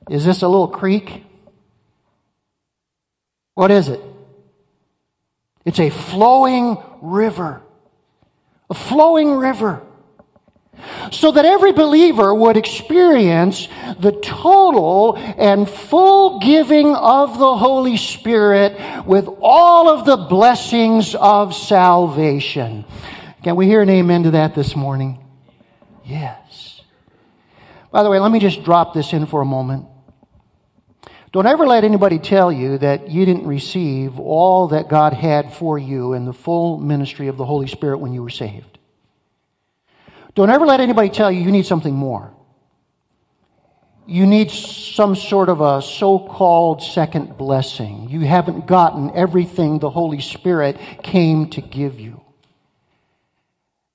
Is 0.08 0.24
this 0.24 0.42
a 0.42 0.48
little 0.48 0.68
creek? 0.68 1.24
What 3.54 3.70
is 3.70 3.88
it? 3.88 4.00
It's 5.64 5.78
a 5.78 5.90
flowing 5.90 6.78
river. 7.00 7.62
A 8.68 8.74
flowing 8.74 9.36
river 9.36 9.82
so 11.10 11.32
that 11.32 11.44
every 11.44 11.72
believer 11.72 12.34
would 12.34 12.56
experience 12.56 13.68
the 13.98 14.12
total 14.12 15.16
and 15.16 15.68
full 15.68 16.40
giving 16.40 16.94
of 16.94 17.38
the 17.38 17.56
Holy 17.56 17.96
Spirit 17.96 19.06
with 19.06 19.28
all 19.40 19.88
of 19.88 20.06
the 20.06 20.16
blessings 20.16 21.14
of 21.14 21.54
salvation. 21.54 22.84
Can 23.42 23.56
we 23.56 23.66
hear 23.66 23.82
an 23.82 23.90
amen 23.90 24.24
to 24.24 24.30
that 24.32 24.54
this 24.54 24.76
morning? 24.76 25.24
Yes. 26.04 26.82
By 27.90 28.02
the 28.02 28.10
way, 28.10 28.18
let 28.18 28.30
me 28.30 28.38
just 28.38 28.64
drop 28.64 28.94
this 28.94 29.12
in 29.12 29.26
for 29.26 29.40
a 29.40 29.46
moment. 29.46 29.86
Don't 31.32 31.46
ever 31.46 31.64
let 31.64 31.84
anybody 31.84 32.18
tell 32.18 32.50
you 32.50 32.78
that 32.78 33.08
you 33.08 33.24
didn't 33.24 33.46
receive 33.46 34.18
all 34.18 34.68
that 34.68 34.88
God 34.88 35.12
had 35.12 35.54
for 35.54 35.78
you 35.78 36.12
in 36.14 36.24
the 36.24 36.32
full 36.32 36.78
ministry 36.78 37.28
of 37.28 37.36
the 37.36 37.44
Holy 37.44 37.68
Spirit 37.68 37.98
when 37.98 38.12
you 38.12 38.22
were 38.22 38.30
saved. 38.30 38.79
Don't 40.34 40.50
ever 40.50 40.66
let 40.66 40.80
anybody 40.80 41.08
tell 41.08 41.30
you 41.30 41.40
you 41.40 41.50
need 41.50 41.66
something 41.66 41.94
more. 41.94 42.32
You 44.06 44.26
need 44.26 44.50
some 44.50 45.14
sort 45.14 45.48
of 45.48 45.60
a 45.60 45.80
so 45.82 46.18
called 46.18 46.82
second 46.82 47.36
blessing. 47.36 48.08
You 48.08 48.20
haven't 48.20 48.66
gotten 48.66 49.12
everything 49.14 49.78
the 49.78 49.90
Holy 49.90 50.20
Spirit 50.20 50.78
came 51.02 51.50
to 51.50 51.60
give 51.60 52.00
you. 52.00 52.20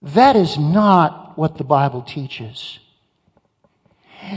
That 0.02 0.36
is 0.36 0.58
not 0.58 1.38
what 1.38 1.58
the 1.58 1.64
Bible 1.64 2.02
teaches. 2.02 2.80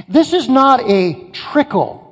This 0.09 0.33
is 0.33 0.49
not 0.49 0.81
a 0.89 1.31
trickle. 1.31 2.05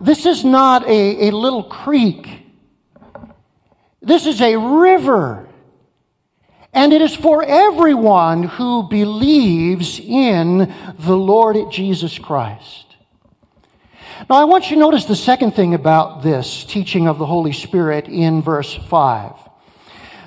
This 0.00 0.26
is 0.26 0.44
not 0.44 0.86
a, 0.86 1.28
a 1.28 1.30
little 1.30 1.64
creek. 1.64 2.42
This 4.02 4.26
is 4.26 4.40
a 4.40 4.56
river 4.56 5.48
and 6.76 6.92
it 6.92 7.00
is 7.00 7.16
for 7.16 7.42
everyone 7.42 8.42
who 8.42 8.82
believes 8.82 9.98
in 9.98 10.72
the 10.98 11.16
Lord 11.16 11.56
Jesus 11.72 12.18
Christ. 12.18 12.84
Now, 14.28 14.36
I 14.36 14.44
want 14.44 14.64
you 14.64 14.76
to 14.76 14.80
notice 14.80 15.06
the 15.06 15.16
second 15.16 15.52
thing 15.52 15.72
about 15.72 16.22
this 16.22 16.64
teaching 16.66 17.08
of 17.08 17.16
the 17.16 17.24
Holy 17.24 17.54
Spirit 17.54 18.08
in 18.08 18.42
verse 18.42 18.74
5. 18.74 19.32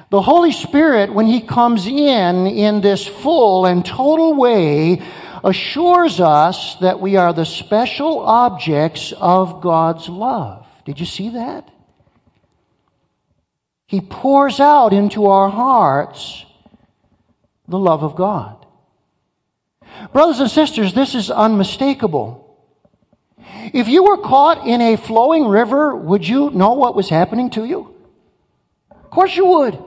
The 0.10 0.22
Holy 0.24 0.52
Spirit, 0.52 1.14
when 1.14 1.28
He 1.28 1.42
comes 1.42 1.86
in 1.86 2.48
in 2.48 2.82
this 2.82 3.06
full 3.06 3.68
and 3.68 3.86
total 3.86 4.34
way, 4.34 5.04
assures 5.44 6.20
us 6.20 6.78
that 6.78 7.00
we 7.00 7.16
are 7.16 7.32
the 7.32 7.46
special 7.46 8.22
objects 8.22 9.14
of 9.20 9.62
God's 9.62 10.10
love. 10.10 10.66
Did 10.84 11.00
you 11.00 11.06
see 11.06 11.30
that? 11.30 11.70
He 13.90 14.02
pours 14.02 14.60
out 14.60 14.94
into 14.94 15.26
our 15.26 15.50
hearts 15.50 16.46
the 17.68 17.80
love 17.80 18.04
of 18.04 18.16
God. 18.16 18.64
Brothers 20.14 20.40
and 20.40 20.52
sisters, 20.52 20.94
this 20.94 21.16
is 21.16 21.32
unmistakable. 21.32 22.56
If 23.74 23.88
you 23.88 24.04
were 24.04 24.18
caught 24.18 24.68
in 24.68 24.80
a 24.80 24.96
flowing 24.96 25.48
river, 25.48 25.96
would 25.96 26.28
you 26.28 26.52
know 26.52 26.74
what 26.74 26.94
was 26.94 27.10
happening 27.10 27.50
to 27.50 27.66
you? 27.66 27.96
Of 28.92 29.10
course 29.10 29.36
you 29.36 29.48
would. 29.48 29.84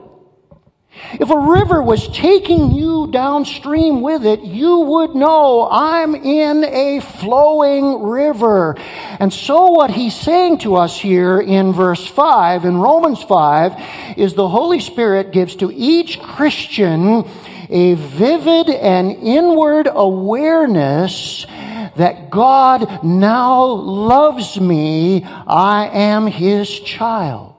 If 1.13 1.29
a 1.29 1.37
river 1.37 1.81
was 1.81 2.07
taking 2.09 2.71
you 2.71 3.07
downstream 3.07 4.01
with 4.01 4.25
it, 4.25 4.41
you 4.41 4.79
would 4.79 5.15
know 5.15 5.67
I'm 5.69 6.15
in 6.15 6.63
a 6.63 6.99
flowing 6.99 8.03
river. 8.03 8.75
And 9.19 9.33
so 9.33 9.71
what 9.71 9.91
he's 9.91 10.15
saying 10.15 10.59
to 10.59 10.75
us 10.75 10.99
here 10.99 11.39
in 11.39 11.73
verse 11.73 12.05
5, 12.05 12.65
in 12.65 12.77
Romans 12.77 13.23
5, 13.23 14.17
is 14.17 14.33
the 14.33 14.47
Holy 14.47 14.79
Spirit 14.79 15.31
gives 15.31 15.55
to 15.57 15.71
each 15.71 16.19
Christian 16.19 17.27
a 17.69 17.95
vivid 17.95 18.69
and 18.69 19.11
inward 19.11 19.87
awareness 19.91 21.45
that 21.95 22.29
God 22.29 23.03
now 23.03 23.65
loves 23.65 24.59
me. 24.59 25.23
I 25.23 25.89
am 25.91 26.27
his 26.27 26.79
child. 26.79 27.55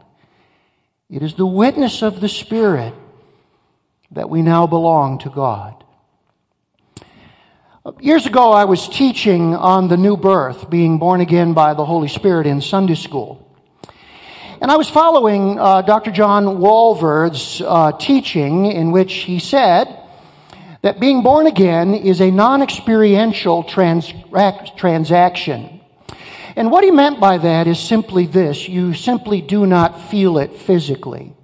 It 1.10 1.22
is 1.22 1.34
the 1.34 1.46
witness 1.46 2.02
of 2.02 2.20
the 2.20 2.28
Spirit 2.28 2.94
that 4.12 4.30
we 4.30 4.42
now 4.42 4.66
belong 4.66 5.18
to 5.18 5.30
God. 5.30 5.84
Years 8.00 8.25
ago, 8.25 8.50
I 8.50 8.64
was 8.64 8.88
teaching 8.88 9.54
on 9.54 9.88
the 9.88 9.99
new 9.99 10.16
birth, 10.16 10.70
being 10.70 10.99
born 10.99 11.20
again 11.20 11.52
by 11.52 11.75
the 11.75 11.84
Holy 11.84 12.08
Spirit 12.08 12.46
in 12.46 12.62
Sunday 12.62 12.94
school. 12.94 13.46
And 14.62 14.70
I 14.70 14.76
was 14.76 14.88
following 14.88 15.58
uh, 15.58 15.82
Dr. 15.82 16.11
John 16.11 16.44
Walvoord's 16.44 17.61
uh, 17.61 17.92
teaching, 17.92 18.66
in 18.66 18.90
which 18.90 19.12
he 19.12 19.38
said 19.38 19.94
that 20.80 20.99
being 20.99 21.23
born 21.23 21.46
again 21.46 21.92
is 21.92 22.23
a 22.23 22.30
non 22.30 22.62
experiential 22.62 23.62
trans- 23.64 24.14
transaction. 24.78 25.82
And 26.56 26.70
what 26.70 26.84
he 26.84 26.90
meant 26.90 27.20
by 27.20 27.37
that 27.37 27.66
is 27.66 27.78
simply 27.78 28.26
this 28.26 28.66
you 28.66 28.94
simply 28.94 29.42
do 29.42 29.66
not 29.66 30.11
feel 30.11 30.38
it 30.38 30.56
physically 30.56 31.34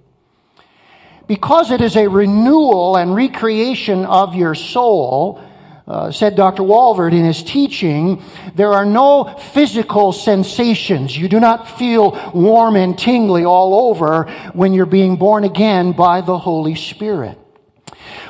because 1.30 1.70
it 1.70 1.80
is 1.80 1.96
a 1.96 2.08
renewal 2.08 2.96
and 2.96 3.14
recreation 3.14 4.04
of 4.04 4.34
your 4.34 4.52
soul, 4.52 5.40
uh, 5.86 6.10
said 6.10 6.34
Dr. 6.34 6.64
Walvoord 6.64 7.12
in 7.12 7.24
his 7.24 7.44
teaching, 7.44 8.20
there 8.56 8.72
are 8.72 8.84
no 8.84 9.38
physical 9.54 10.10
sensations. 10.10 11.16
You 11.16 11.28
do 11.28 11.38
not 11.38 11.78
feel 11.78 12.18
warm 12.34 12.74
and 12.74 12.98
tingly 12.98 13.44
all 13.44 13.90
over 13.90 14.24
when 14.54 14.72
you're 14.72 14.86
being 14.86 15.14
born 15.14 15.44
again 15.44 15.92
by 15.92 16.20
the 16.20 16.36
Holy 16.36 16.74
Spirit. 16.74 17.38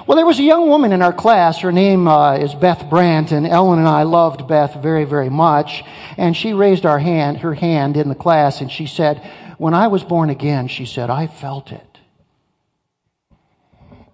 Well, 0.06 0.16
there 0.16 0.26
was 0.26 0.38
a 0.38 0.42
young 0.42 0.68
woman 0.68 0.92
in 0.92 1.00
our 1.00 1.14
class. 1.14 1.60
Her 1.60 1.72
name 1.72 2.06
uh, 2.06 2.34
is 2.34 2.54
Beth 2.54 2.90
Brandt, 2.90 3.32
and 3.32 3.46
Ellen 3.46 3.78
and 3.78 3.88
I 3.88 4.02
loved 4.02 4.46
Beth 4.46 4.82
very, 4.82 5.06
very 5.06 5.30
much. 5.30 5.84
And 6.18 6.36
she 6.36 6.52
raised 6.52 6.84
our 6.84 6.98
hand, 6.98 7.38
her 7.38 7.54
hand 7.54 7.96
in 7.96 8.10
the 8.10 8.14
class, 8.14 8.60
and 8.60 8.70
she 8.70 8.84
said, 8.84 9.26
"When 9.56 9.72
I 9.72 9.86
was 9.86 10.04
born 10.04 10.28
again," 10.28 10.68
she 10.68 10.84
said, 10.84 11.08
"I 11.08 11.28
felt 11.28 11.72
it." 11.72 11.89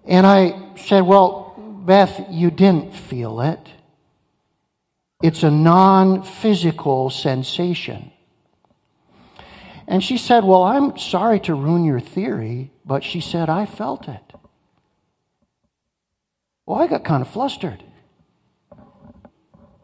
And 0.07 0.25
I 0.25 0.75
said, 0.77 1.01
Well, 1.01 1.53
Beth, 1.57 2.27
you 2.29 2.49
didn't 2.49 2.95
feel 2.95 3.41
it. 3.41 3.59
It's 5.21 5.43
a 5.43 5.51
non 5.51 6.23
physical 6.23 7.09
sensation. 7.09 8.11
And 9.87 10.03
she 10.03 10.17
said, 10.17 10.43
Well, 10.43 10.63
I'm 10.63 10.97
sorry 10.97 11.39
to 11.41 11.55
ruin 11.55 11.83
your 11.83 11.99
theory, 11.99 12.71
but 12.85 13.03
she 13.03 13.21
said, 13.21 13.49
I 13.49 13.65
felt 13.65 14.07
it. 14.07 14.21
Well, 16.65 16.79
I 16.79 16.87
got 16.87 17.05
kind 17.05 17.21
of 17.21 17.29
flustered. 17.29 17.83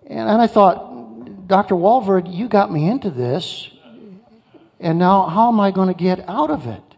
And, 0.06 0.30
I 0.30 0.48
thought, 0.48 1.48
Dr. 1.48 1.76
Walvoord, 1.76 2.32
you 2.32 2.50
got 2.50 2.72
me 2.72 2.90
into 2.90 3.10
this, 3.10 3.70
and 4.80 5.00
now 5.00 5.28
how 5.28 5.48
am 5.48 5.62
I 5.62 5.72
going 5.72 5.88
to 5.88 5.94
get 5.94 6.28
out 6.28 6.52
of 6.52 6.68
it? 6.68 6.93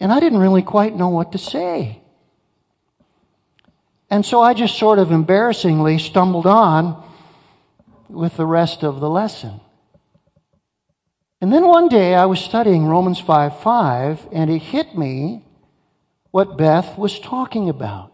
And 0.00 0.12
I 0.12 0.20
didn't 0.20 0.38
really 0.38 0.62
quite 0.62 0.94
know 0.94 1.08
what 1.08 1.32
to 1.32 1.38
say. 1.38 2.00
And 4.10 4.24
so 4.24 4.40
I 4.40 4.54
just 4.54 4.78
sort 4.78 4.98
of 4.98 5.10
embarrassingly 5.10 5.98
stumbled 5.98 6.46
on 6.46 7.04
with 8.08 8.36
the 8.36 8.46
rest 8.46 8.82
of 8.82 9.00
the 9.00 9.10
lesson. 9.10 9.60
And 11.40 11.52
then 11.52 11.66
one 11.66 11.88
day 11.88 12.14
I 12.14 12.26
was 12.26 12.40
studying 12.40 12.86
Romans 12.86 13.20
5 13.20 13.60
5, 13.60 14.28
and 14.32 14.50
it 14.50 14.58
hit 14.60 14.96
me 14.96 15.44
what 16.30 16.56
Beth 16.56 16.98
was 16.98 17.20
talking 17.20 17.68
about. 17.68 18.12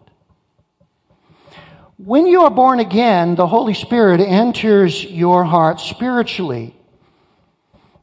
When 1.97 2.26
you 2.26 2.43
are 2.43 2.50
born 2.50 2.81
again, 2.81 3.35
the 3.37 3.47
Holy 3.47 3.73
Spirit 3.73 4.21
enters 4.21 5.05
your 5.05 5.45
heart 5.45 5.81
spiritually. 5.81 6.75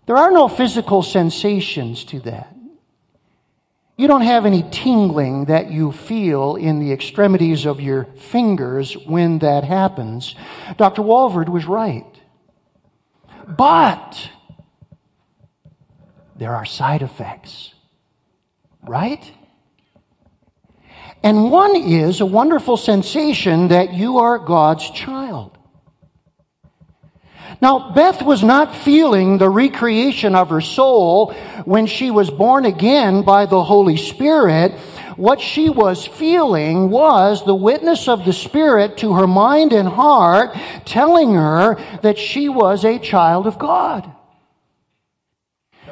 There 0.06 0.18
are 0.18 0.32
no 0.32 0.48
physical 0.48 1.04
sensations 1.04 2.06
to 2.06 2.20
that. 2.22 2.56
You 3.98 4.08
don't 4.08 4.22
have 4.22 4.46
any 4.46 4.64
tingling 4.72 5.46
that 5.46 5.70
you 5.70 5.92
feel 5.92 6.56
in 6.56 6.80
the 6.80 6.92
extremities 6.92 7.66
of 7.66 7.80
your 7.80 8.06
fingers 8.06 8.94
when 9.06 9.40
that 9.40 9.64
happens. 9.64 10.36
Dr. 10.78 11.02
Walvoord 11.02 11.50
was 11.50 11.66
right. 11.66 12.06
But 13.48 14.30
there 16.36 16.56
are 16.56 16.66
side 16.66 17.02
effects, 17.02 17.74
right? 18.88 19.32
And 21.24 21.52
one 21.52 21.76
is 21.76 22.22
a 22.22 22.26
wonderful 22.26 22.78
sensation 22.78 23.68
that 23.68 23.94
you 23.94 24.18
are 24.18 24.40
God's 24.40 24.90
child. 24.90 25.58
Now, 27.62 27.92
Beth 27.92 28.24
was 28.24 28.44
not 28.44 28.76
feeling 28.76 29.38
the 29.38 29.50
recreation 29.50 30.34
of 30.34 30.50
her 30.50 30.62
soul 30.62 31.34
when 31.64 31.86
she 31.86 32.10
was 32.10 32.32
born 32.32 32.66
again 32.66 33.22
by 33.22 33.46
the 33.46 33.64
Holy 33.64 33.98
Spirit. 33.98 34.72
What 35.16 35.40
she 35.40 35.70
was 35.70 36.08
feeling 36.08 36.90
was 36.90 37.46
the 37.46 37.54
witness 37.54 38.08
of 38.08 38.26
the 38.26 38.34
Spirit 38.34 38.98
to 38.98 39.14
her 39.14 39.28
mind 39.28 39.74
and 39.74 39.88
heart 39.88 40.58
telling 40.86 41.36
her 41.36 41.76
that 42.02 42.18
she 42.18 42.50
was 42.50 42.84
a 42.84 42.98
child 42.98 43.46
of 43.46 43.60
God. 43.60 44.12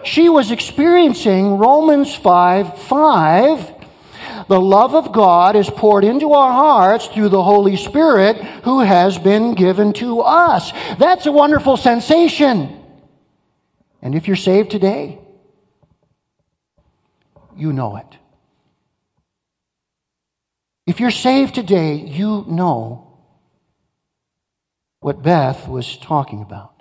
She 0.03 0.27
was 0.27 0.49
experiencing 0.49 1.59
Romans 1.59 2.15
5 2.15 2.79
5 2.79 3.78
the 4.50 4.60
love 4.60 4.96
of 4.96 5.12
God 5.12 5.56
is 5.56 5.70
poured 5.70 6.03
into 6.03 6.34
our 6.34 6.51
hearts 6.51 7.06
through 7.06 7.29
the 7.29 7.44
Holy 7.44 7.77
Spirit 7.77 8.38
who 8.63 8.79
has 8.79 9.20
been 9.20 9.53
given 9.53 9.94
to 9.94 10.22
us. 10.22 10.72
That's 10.98 11.27
a 11.27 11.32
wonderful 11.32 11.77
sensation. 11.77 12.84
And 14.01 14.15
if 14.15 14.27
you're 14.27 14.36
saved 14.36 14.72
today, 14.72 15.20
you 17.56 17.72
know 17.72 17.98
it. 17.98 18.08
If 20.88 21.00
you're 21.00 21.12
saved 21.12 21.53
today, 21.53 21.98
you 21.98 22.44
know 22.48 23.08
what 25.00 25.22
Beth 25.22 25.68
was 25.68 25.96
talking 25.98 26.41
about. 26.41 26.78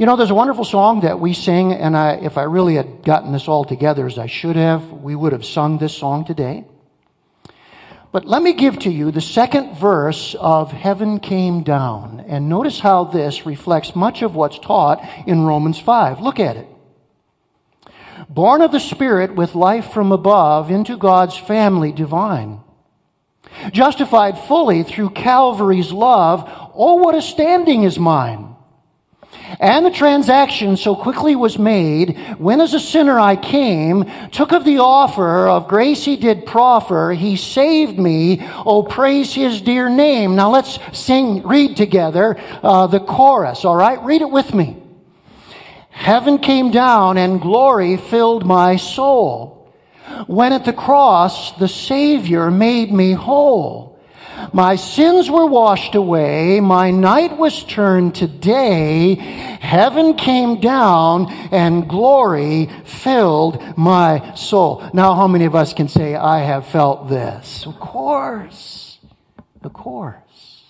You 0.00 0.06
know, 0.06 0.16
there's 0.16 0.30
a 0.30 0.34
wonderful 0.34 0.64
song 0.64 1.00
that 1.00 1.20
we 1.20 1.34
sing, 1.34 1.74
and 1.74 1.94
I, 1.94 2.12
if 2.14 2.38
I 2.38 2.44
really 2.44 2.76
had 2.76 3.04
gotten 3.04 3.32
this 3.32 3.48
all 3.48 3.66
together 3.66 4.06
as 4.06 4.16
I 4.16 4.28
should 4.28 4.56
have, 4.56 4.90
we 4.90 5.14
would 5.14 5.32
have 5.32 5.44
sung 5.44 5.76
this 5.76 5.94
song 5.94 6.24
today. 6.24 6.64
But 8.10 8.24
let 8.24 8.42
me 8.42 8.54
give 8.54 8.78
to 8.78 8.90
you 8.90 9.10
the 9.10 9.20
second 9.20 9.76
verse 9.76 10.34
of 10.40 10.72
Heaven 10.72 11.20
Came 11.20 11.64
Down. 11.64 12.24
And 12.26 12.48
notice 12.48 12.80
how 12.80 13.04
this 13.04 13.44
reflects 13.44 13.94
much 13.94 14.22
of 14.22 14.34
what's 14.34 14.58
taught 14.58 15.06
in 15.26 15.42
Romans 15.42 15.78
5. 15.78 16.20
Look 16.20 16.40
at 16.40 16.56
it. 16.56 16.66
Born 18.26 18.62
of 18.62 18.72
the 18.72 18.80
Spirit 18.80 19.34
with 19.34 19.54
life 19.54 19.92
from 19.92 20.12
above 20.12 20.70
into 20.70 20.96
God's 20.96 21.36
family 21.36 21.92
divine. 21.92 22.60
Justified 23.70 24.38
fully 24.38 24.82
through 24.82 25.10
Calvary's 25.10 25.92
love. 25.92 26.50
Oh, 26.74 26.94
what 26.94 27.14
a 27.14 27.20
standing 27.20 27.82
is 27.82 27.98
mine. 27.98 28.49
And 29.58 29.84
the 29.84 29.90
transaction 29.90 30.76
so 30.76 30.94
quickly 30.94 31.34
was 31.34 31.58
made, 31.58 32.16
when 32.38 32.60
as 32.60 32.74
a 32.74 32.80
sinner 32.80 33.18
I 33.18 33.36
came, 33.36 34.04
took 34.30 34.52
of 34.52 34.64
the 34.64 34.78
offer 34.78 35.48
of 35.48 35.68
grace 35.68 36.04
he 36.04 36.16
did 36.16 36.46
proffer, 36.46 37.12
he 37.12 37.36
saved 37.36 37.98
me, 37.98 38.40
oh 38.64 38.82
praise 38.82 39.34
his 39.34 39.60
dear 39.60 39.88
name. 39.88 40.36
Now 40.36 40.50
let's 40.50 40.78
sing, 40.92 41.42
read 41.42 41.76
together 41.76 42.36
uh, 42.62 42.86
the 42.86 43.00
chorus, 43.00 43.64
alright? 43.64 44.02
Read 44.02 44.22
it 44.22 44.30
with 44.30 44.54
me. 44.54 44.76
Heaven 45.90 46.38
came 46.38 46.70
down 46.70 47.18
and 47.18 47.40
glory 47.40 47.96
filled 47.96 48.46
my 48.46 48.76
soul. 48.76 49.74
When 50.26 50.52
at 50.52 50.64
the 50.64 50.72
cross 50.72 51.52
the 51.58 51.68
Savior 51.68 52.50
made 52.50 52.92
me 52.92 53.12
whole. 53.12 53.89
My 54.52 54.76
sins 54.76 55.30
were 55.30 55.46
washed 55.46 55.94
away. 55.94 56.60
My 56.60 56.90
night 56.90 57.36
was 57.36 57.64
turned 57.64 58.14
to 58.16 58.26
day. 58.26 59.14
Heaven 59.14 60.14
came 60.14 60.60
down 60.60 61.30
and 61.52 61.88
glory 61.88 62.68
filled 62.84 63.62
my 63.76 64.34
soul. 64.34 64.88
Now, 64.92 65.14
how 65.14 65.28
many 65.28 65.44
of 65.44 65.54
us 65.54 65.72
can 65.72 65.88
say, 65.88 66.14
I 66.14 66.40
have 66.40 66.66
felt 66.66 67.08
this? 67.08 67.66
Of 67.66 67.78
course. 67.78 68.98
Of 69.62 69.72
course. 69.72 70.64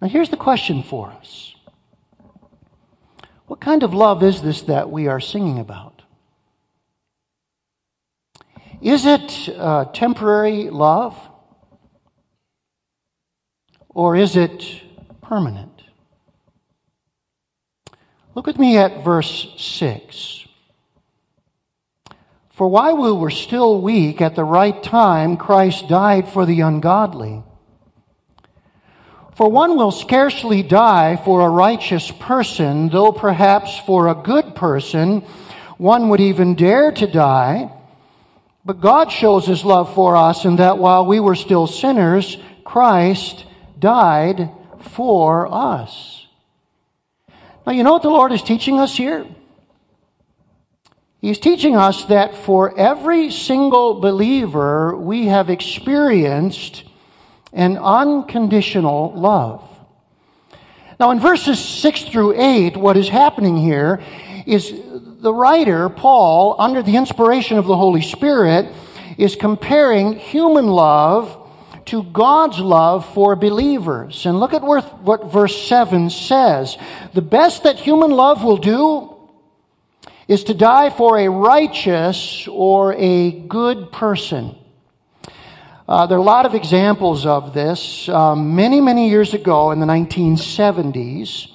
Now, 0.00 0.08
here's 0.08 0.30
the 0.30 0.36
question 0.36 0.82
for 0.82 1.10
us 1.10 1.54
What 3.46 3.60
kind 3.60 3.82
of 3.82 3.92
love 3.92 4.22
is 4.22 4.42
this 4.42 4.62
that 4.62 4.90
we 4.90 5.08
are 5.08 5.20
singing 5.20 5.58
about? 5.58 6.02
Is 8.80 9.04
it 9.04 9.48
uh, 9.58 9.86
temporary 9.86 10.70
love? 10.70 11.29
Or 13.94 14.16
is 14.16 14.36
it 14.36 14.82
permanent? 15.20 15.82
Look 18.34 18.46
with 18.46 18.58
me 18.58 18.78
at 18.78 19.04
verse 19.04 19.48
6. 19.56 20.46
For 22.50 22.68
while 22.68 22.96
we 22.96 23.12
were 23.12 23.30
still 23.30 23.80
weak, 23.80 24.20
at 24.20 24.36
the 24.36 24.44
right 24.44 24.82
time, 24.82 25.36
Christ 25.36 25.88
died 25.88 26.28
for 26.28 26.46
the 26.46 26.60
ungodly. 26.60 27.42
For 29.34 29.50
one 29.50 29.76
will 29.76 29.90
scarcely 29.90 30.62
die 30.62 31.16
for 31.24 31.40
a 31.40 31.48
righteous 31.48 32.10
person, 32.10 32.90
though 32.90 33.12
perhaps 33.12 33.78
for 33.86 34.08
a 34.08 34.14
good 34.14 34.54
person 34.54 35.22
one 35.78 36.10
would 36.10 36.20
even 36.20 36.54
dare 36.56 36.92
to 36.92 37.06
die. 37.06 37.72
But 38.66 38.82
God 38.82 39.10
shows 39.10 39.46
his 39.46 39.64
love 39.64 39.94
for 39.94 40.14
us 40.14 40.44
in 40.44 40.56
that 40.56 40.76
while 40.76 41.06
we 41.06 41.20
were 41.20 41.34
still 41.34 41.66
sinners, 41.66 42.36
Christ 42.62 43.46
died 43.80 44.50
for 44.80 45.52
us. 45.52 46.26
Now, 47.66 47.72
you 47.72 47.82
know 47.82 47.92
what 47.92 48.02
the 48.02 48.08
Lord 48.08 48.32
is 48.32 48.42
teaching 48.42 48.78
us 48.78 48.96
here? 48.96 49.26
He's 51.20 51.38
teaching 51.38 51.76
us 51.76 52.06
that 52.06 52.34
for 52.34 52.78
every 52.78 53.30
single 53.30 54.00
believer, 54.00 54.96
we 54.96 55.26
have 55.26 55.50
experienced 55.50 56.84
an 57.52 57.76
unconditional 57.76 59.12
love. 59.14 59.66
Now, 60.98 61.10
in 61.10 61.20
verses 61.20 61.58
6 61.58 62.04
through 62.04 62.40
8, 62.40 62.76
what 62.76 62.96
is 62.96 63.08
happening 63.08 63.56
here 63.56 64.02
is 64.46 64.72
the 65.20 65.32
writer, 65.32 65.88
Paul, 65.88 66.56
under 66.58 66.82
the 66.82 66.96
inspiration 66.96 67.58
of 67.58 67.66
the 67.66 67.76
Holy 67.76 68.02
Spirit, 68.02 68.72
is 69.18 69.36
comparing 69.36 70.14
human 70.14 70.68
love 70.68 71.39
to 71.90 72.04
God's 72.04 72.60
love 72.60 73.12
for 73.14 73.34
believers. 73.34 74.24
And 74.24 74.38
look 74.38 74.54
at 74.54 74.62
what 74.62 75.32
verse 75.32 75.66
7 75.66 76.08
says. 76.08 76.78
The 77.14 77.22
best 77.22 77.64
that 77.64 77.80
human 77.80 78.12
love 78.12 78.44
will 78.44 78.56
do 78.56 79.16
is 80.28 80.44
to 80.44 80.54
die 80.54 80.90
for 80.90 81.18
a 81.18 81.28
righteous 81.28 82.46
or 82.48 82.94
a 82.96 83.32
good 83.32 83.90
person. 83.90 84.54
Uh, 85.88 86.06
there 86.06 86.16
are 86.16 86.20
a 86.20 86.24
lot 86.24 86.46
of 86.46 86.54
examples 86.54 87.26
of 87.26 87.52
this. 87.52 88.08
Um, 88.08 88.54
many, 88.54 88.80
many 88.80 89.10
years 89.10 89.34
ago 89.34 89.72
in 89.72 89.80
the 89.80 89.86
1970s, 89.86 91.50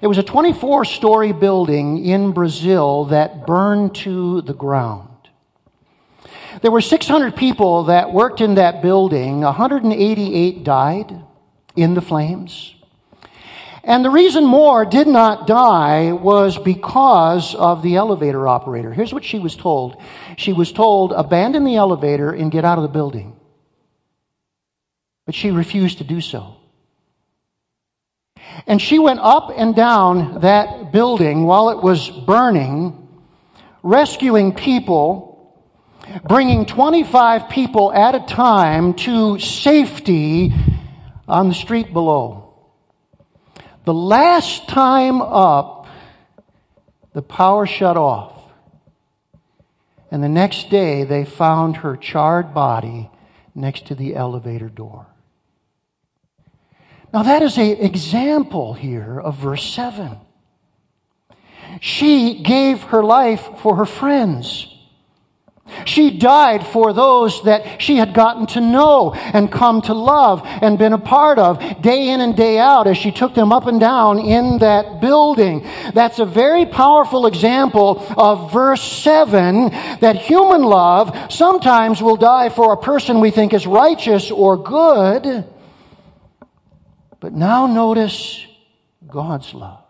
there 0.00 0.08
was 0.08 0.18
a 0.18 0.22
24 0.22 0.84
story 0.84 1.32
building 1.32 2.04
in 2.06 2.30
Brazil 2.30 3.06
that 3.06 3.44
burned 3.44 3.96
to 3.96 4.42
the 4.42 4.54
ground. 4.54 5.08
There 6.62 6.70
were 6.70 6.80
600 6.80 7.36
people 7.36 7.84
that 7.84 8.12
worked 8.12 8.40
in 8.40 8.54
that 8.54 8.82
building. 8.82 9.40
188 9.40 10.64
died 10.64 11.22
in 11.74 11.94
the 11.94 12.00
flames. 12.00 12.74
And 13.84 14.04
the 14.04 14.10
reason 14.10 14.44
more 14.44 14.84
did 14.84 15.06
not 15.06 15.46
die 15.46 16.12
was 16.12 16.58
because 16.58 17.54
of 17.54 17.82
the 17.82 17.96
elevator 17.96 18.48
operator. 18.48 18.92
Here's 18.92 19.14
what 19.14 19.24
she 19.24 19.38
was 19.38 19.54
told. 19.54 20.02
She 20.36 20.52
was 20.52 20.72
told, 20.72 21.12
abandon 21.12 21.64
the 21.64 21.76
elevator 21.76 22.32
and 22.32 22.50
get 22.50 22.64
out 22.64 22.78
of 22.78 22.82
the 22.82 22.88
building. 22.88 23.36
But 25.24 25.36
she 25.36 25.52
refused 25.52 25.98
to 25.98 26.04
do 26.04 26.20
so. 26.20 26.56
And 28.66 28.82
she 28.82 28.98
went 28.98 29.20
up 29.20 29.52
and 29.54 29.74
down 29.74 30.40
that 30.40 30.90
building 30.90 31.44
while 31.44 31.70
it 31.70 31.80
was 31.80 32.10
burning, 32.10 33.08
rescuing 33.84 34.52
people 34.52 35.25
bringing 36.28 36.66
25 36.66 37.48
people 37.48 37.92
at 37.92 38.14
a 38.14 38.20
time 38.20 38.94
to 38.94 39.38
safety 39.38 40.52
on 41.28 41.48
the 41.48 41.54
street 41.54 41.92
below. 41.92 42.54
The 43.84 43.94
last 43.94 44.68
time 44.68 45.22
up, 45.22 45.86
the 47.12 47.22
power 47.22 47.66
shut 47.66 47.96
off. 47.96 48.32
And 50.10 50.22
the 50.22 50.28
next 50.28 50.70
day, 50.70 51.04
they 51.04 51.24
found 51.24 51.78
her 51.78 51.96
charred 51.96 52.54
body 52.54 53.10
next 53.54 53.86
to 53.86 53.94
the 53.94 54.14
elevator 54.14 54.68
door. 54.68 55.06
Now, 57.12 57.22
that 57.22 57.42
is 57.42 57.56
an 57.56 57.70
example 57.78 58.74
here 58.74 59.18
of 59.18 59.36
verse 59.36 59.64
7. 59.64 60.18
She 61.80 62.42
gave 62.42 62.82
her 62.84 63.02
life 63.02 63.48
for 63.58 63.76
her 63.76 63.86
friends. 63.86 64.75
She 65.84 66.16
died 66.18 66.66
for 66.66 66.92
those 66.92 67.42
that 67.42 67.82
she 67.82 67.96
had 67.96 68.14
gotten 68.14 68.46
to 68.48 68.60
know 68.60 69.12
and 69.14 69.50
come 69.50 69.82
to 69.82 69.94
love 69.94 70.42
and 70.44 70.78
been 70.78 70.92
a 70.92 70.98
part 70.98 71.38
of 71.38 71.82
day 71.82 72.08
in 72.08 72.20
and 72.20 72.36
day 72.36 72.58
out 72.58 72.86
as 72.86 72.96
she 72.96 73.10
took 73.10 73.34
them 73.34 73.52
up 73.52 73.66
and 73.66 73.80
down 73.80 74.18
in 74.18 74.58
that 74.58 75.00
building. 75.00 75.66
That's 75.92 76.18
a 76.18 76.24
very 76.24 76.66
powerful 76.66 77.26
example 77.26 78.04
of 78.16 78.52
verse 78.52 78.82
7 78.82 79.70
that 80.00 80.16
human 80.16 80.62
love 80.62 81.32
sometimes 81.32 82.00
will 82.00 82.16
die 82.16 82.48
for 82.48 82.72
a 82.72 82.76
person 82.76 83.20
we 83.20 83.30
think 83.30 83.52
is 83.52 83.66
righteous 83.66 84.30
or 84.30 84.56
good. 84.56 85.44
But 87.20 87.32
now 87.32 87.66
notice 87.66 88.46
God's 89.06 89.52
love. 89.54 89.85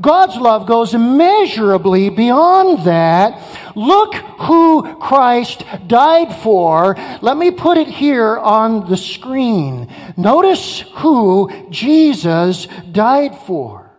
God's 0.00 0.36
love 0.36 0.66
goes 0.66 0.94
immeasurably 0.94 2.08
beyond 2.08 2.84
that. 2.86 3.76
Look 3.76 4.14
who 4.14 4.96
Christ 4.96 5.64
died 5.86 6.34
for. 6.42 6.94
Let 7.20 7.36
me 7.36 7.50
put 7.50 7.78
it 7.78 7.88
here 7.88 8.38
on 8.38 8.88
the 8.88 8.96
screen. 8.96 9.92
Notice 10.16 10.80
who 10.96 11.50
Jesus 11.70 12.66
died 12.90 13.36
for. 13.36 13.90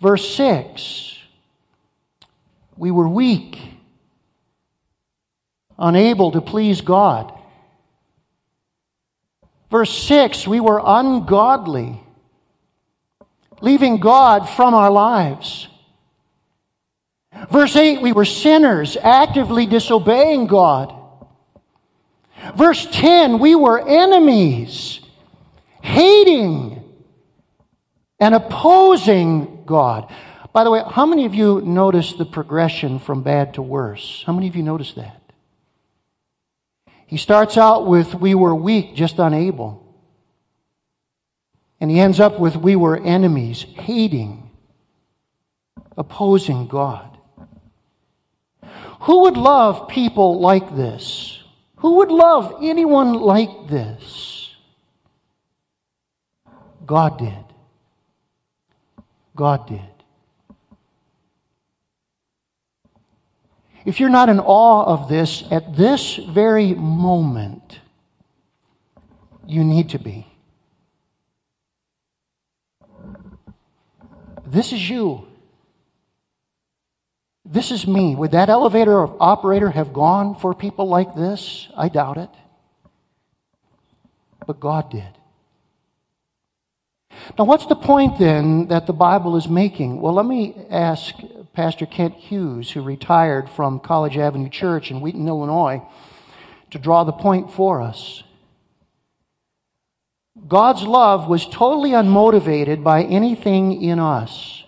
Verse 0.00 0.34
6 0.36 1.18
We 2.76 2.90
were 2.90 3.08
weak, 3.08 3.58
unable 5.78 6.32
to 6.32 6.40
please 6.40 6.80
God. 6.80 7.32
Verse 9.70 9.92
6 10.04 10.46
We 10.46 10.60
were 10.60 10.80
ungodly 10.84 12.02
leaving 13.60 13.98
God 13.98 14.48
from 14.48 14.74
our 14.74 14.90
lives. 14.90 15.68
Verse 17.50 17.76
8, 17.76 18.00
we 18.02 18.12
were 18.12 18.24
sinners, 18.24 18.96
actively 18.96 19.66
disobeying 19.66 20.46
God. 20.46 20.94
Verse 22.54 22.86
10, 22.92 23.38
we 23.38 23.54
were 23.54 23.86
enemies, 23.86 25.00
hating 25.82 26.82
and 28.18 28.34
opposing 28.34 29.64
God. 29.66 30.12
By 30.52 30.64
the 30.64 30.70
way, 30.70 30.82
how 30.88 31.04
many 31.04 31.26
of 31.26 31.34
you 31.34 31.60
noticed 31.60 32.16
the 32.16 32.24
progression 32.24 32.98
from 32.98 33.22
bad 33.22 33.54
to 33.54 33.62
worse? 33.62 34.22
How 34.24 34.32
many 34.32 34.48
of 34.48 34.56
you 34.56 34.62
noticed 34.62 34.96
that? 34.96 35.20
He 37.06 37.18
starts 37.18 37.56
out 37.56 37.86
with, 37.86 38.14
we 38.14 38.34
were 38.34 38.54
weak, 38.54 38.94
just 38.94 39.18
unable. 39.18 39.85
And 41.80 41.90
he 41.90 42.00
ends 42.00 42.20
up 42.20 42.38
with, 42.40 42.56
we 42.56 42.76
were 42.76 42.96
enemies, 42.96 43.62
hating, 43.62 44.50
opposing 45.96 46.66
God. 46.66 47.18
Who 49.00 49.22
would 49.22 49.36
love 49.36 49.88
people 49.88 50.40
like 50.40 50.74
this? 50.74 51.42
Who 51.76 51.96
would 51.96 52.10
love 52.10 52.60
anyone 52.62 53.14
like 53.14 53.68
this? 53.68 54.54
God 56.86 57.18
did. 57.18 57.44
God 59.34 59.68
did. 59.68 59.80
If 63.84 64.00
you're 64.00 64.08
not 64.08 64.28
in 64.28 64.40
awe 64.40 64.84
of 64.84 65.08
this 65.08 65.44
at 65.50 65.76
this 65.76 66.16
very 66.16 66.74
moment, 66.74 67.78
you 69.46 69.62
need 69.62 69.90
to 69.90 69.98
be. 69.98 70.26
This 74.56 74.72
is 74.72 74.88
you. 74.88 75.26
This 77.44 77.70
is 77.70 77.86
me. 77.86 78.14
Would 78.14 78.30
that 78.30 78.48
elevator 78.48 79.06
operator 79.22 79.68
have 79.68 79.92
gone 79.92 80.34
for 80.34 80.54
people 80.54 80.88
like 80.88 81.14
this? 81.14 81.68
I 81.76 81.90
doubt 81.90 82.16
it. 82.16 82.30
But 84.46 84.58
God 84.58 84.90
did. 84.90 85.12
Now, 87.38 87.44
what's 87.44 87.66
the 87.66 87.76
point 87.76 88.18
then 88.18 88.68
that 88.68 88.86
the 88.86 88.94
Bible 88.94 89.36
is 89.36 89.46
making? 89.46 90.00
Well, 90.00 90.14
let 90.14 90.24
me 90.24 90.54
ask 90.70 91.14
Pastor 91.52 91.84
Kent 91.84 92.14
Hughes, 92.14 92.70
who 92.70 92.80
retired 92.80 93.50
from 93.50 93.78
College 93.78 94.16
Avenue 94.16 94.48
Church 94.48 94.90
in 94.90 95.02
Wheaton, 95.02 95.28
Illinois, 95.28 95.82
to 96.70 96.78
draw 96.78 97.04
the 97.04 97.12
point 97.12 97.52
for 97.52 97.82
us. 97.82 98.22
God's 100.46 100.82
love 100.82 101.28
was 101.28 101.46
totally 101.46 101.90
unmotivated 101.90 102.82
by 102.84 103.02
anything 103.02 103.82
in 103.82 103.98
us. 103.98 104.64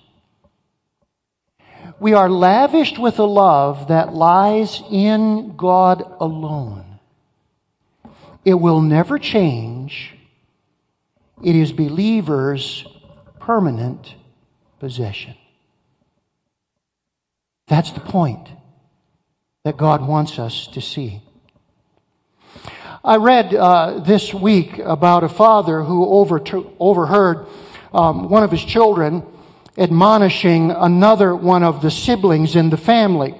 We 2.00 2.14
are 2.14 2.30
lavished 2.30 2.98
with 2.98 3.18
a 3.18 3.24
love 3.24 3.88
that 3.88 4.14
lies 4.14 4.82
in 4.90 5.56
God 5.56 6.02
alone. 6.20 6.98
It 8.44 8.54
will 8.54 8.80
never 8.80 9.18
change. 9.18 10.14
It 11.42 11.54
is 11.54 11.72
believers' 11.72 12.86
permanent 13.40 14.14
possession. 14.80 15.34
That's 17.66 17.92
the 17.92 18.00
point 18.00 18.48
that 19.64 19.76
God 19.76 20.06
wants 20.06 20.38
us 20.38 20.66
to 20.68 20.80
see. 20.80 21.22
I 23.04 23.16
read 23.16 23.54
uh, 23.54 24.00
this 24.00 24.34
week 24.34 24.78
about 24.78 25.22
a 25.22 25.28
father 25.28 25.82
who 25.82 26.06
overheard 26.78 27.46
um, 27.92 28.28
one 28.28 28.42
of 28.42 28.50
his 28.50 28.64
children 28.64 29.24
admonishing 29.76 30.72
another 30.72 31.34
one 31.34 31.62
of 31.62 31.80
the 31.80 31.90
siblings 31.90 32.56
in 32.56 32.70
the 32.70 32.76
family. 32.76 33.36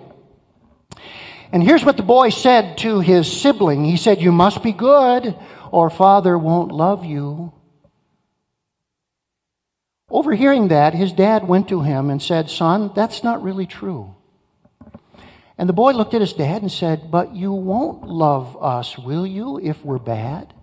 And 1.51 1.62
here's 1.62 1.85
what 1.85 1.97
the 1.97 2.03
boy 2.05 2.29
said 2.29 2.79
to 2.79 3.01
his 3.01 3.40
sibling. 3.40 3.85
He 3.85 3.97
said, 3.97 4.21
You 4.21 4.31
must 4.31 4.62
be 4.62 4.73
good, 4.73 5.37
or 5.73 5.90
father 5.90 6.38
won't 6.38 6.71
love 6.71 7.05
you. 7.05 7.53
Overhearing 10.11 10.68
that, 10.68 10.94
his 10.94 11.12
dad 11.12 11.49
went 11.49 11.68
to 11.68 11.83
him 11.83 12.11
and 12.11 12.23
said, 12.23 12.49
Son, 12.49 12.92
that's 12.94 13.25
not 13.25 13.42
really 13.42 13.66
true. 13.66 14.14
And 15.59 15.68
the 15.68 15.75
boy 15.75 15.92
looked 15.92 16.14
at 16.14 16.21
his 16.21 16.33
dad 16.33 16.62
and 16.62 16.71
said, 16.71 17.11
But 17.11 17.35
you 17.35 17.53
won't 17.53 18.07
love 18.07 18.57
us, 18.62 18.97
will 18.97 19.27
you, 19.27 19.59
if 19.59 19.85
we're 19.85 19.99
bad? 19.99 20.55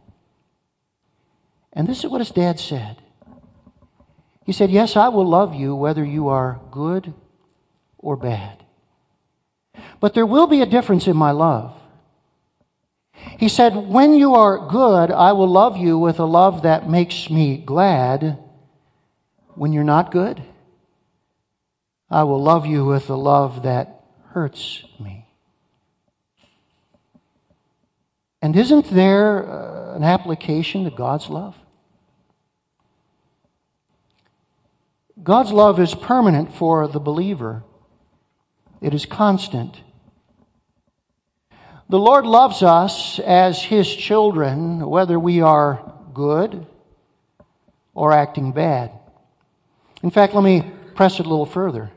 And 1.74 1.86
this 1.86 2.06
is 2.06 2.10
what 2.10 2.22
his 2.22 2.32
dad 2.32 2.60
said. 2.62 3.02
He 4.46 4.54
said, 4.54 4.72
Yes, 4.72 4.96
I 4.96 5.10
will 5.10 5.28
love 5.28 5.54
you 5.54 5.76
whether 5.76 6.06
you 6.06 6.30
are 6.30 6.62
good 6.72 7.14
or 7.98 8.16
bad. 8.16 8.64
But 10.00 10.14
there 10.14 10.26
will 10.26 10.48
be 10.48 10.62
a 10.62 10.66
difference 10.66 11.08
in 11.08 11.18
my 11.18 11.32
love. 11.32 11.78
He 13.38 13.50
said, 13.50 13.76
When 13.76 14.14
you 14.14 14.36
are 14.36 14.70
good, 14.70 15.12
I 15.12 15.34
will 15.34 15.50
love 15.50 15.76
you 15.76 16.00
with 16.00 16.20
a 16.20 16.26
love 16.26 16.64
that 16.64 16.90
makes 16.90 17.30
me 17.30 17.58
glad. 17.58 18.40
When 19.56 19.74
you're 19.74 19.84
not 19.84 20.12
good, 20.12 20.42
I 22.10 22.24
will 22.24 22.42
love 22.42 22.66
you 22.66 22.86
with 22.86 23.10
a 23.10 23.16
love 23.16 23.64
that 23.64 24.05
hurts 24.36 24.84
me. 25.00 25.26
And 28.42 28.54
isn't 28.58 28.90
there 28.90 29.50
uh, 29.50 29.96
an 29.96 30.04
application 30.04 30.84
to 30.84 30.90
God's 30.90 31.30
love? 31.30 31.56
God's 35.24 35.54
love 35.54 35.80
is 35.80 35.96
permanent 35.96 36.54
for 36.54 36.90
the 36.90 37.00
believer. 37.00 37.64
It 38.82 38.94
is 38.94 39.06
constant. 39.06 39.80
The 41.88 41.98
Lord 41.98 42.26
loves 42.26 42.62
us 42.62 43.20
as 43.20 43.64
His 43.64 43.88
children, 43.88 44.86
whether 44.86 45.18
we 45.18 45.40
are 45.40 45.94
good 46.14 46.68
or 47.94 48.12
acting 48.12 48.52
bad. 48.52 48.92
In 50.04 50.12
fact, 50.12 50.34
let 50.34 50.44
me 50.44 50.74
press 50.94 51.22
it 51.22 51.26
a 51.26 51.30
little 51.30 51.46
further. 51.46 51.90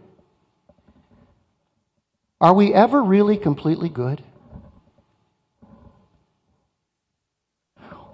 Are 2.40 2.54
we 2.54 2.72
ever 2.72 3.02
really 3.02 3.36
completely 3.36 3.88
good? 3.88 4.22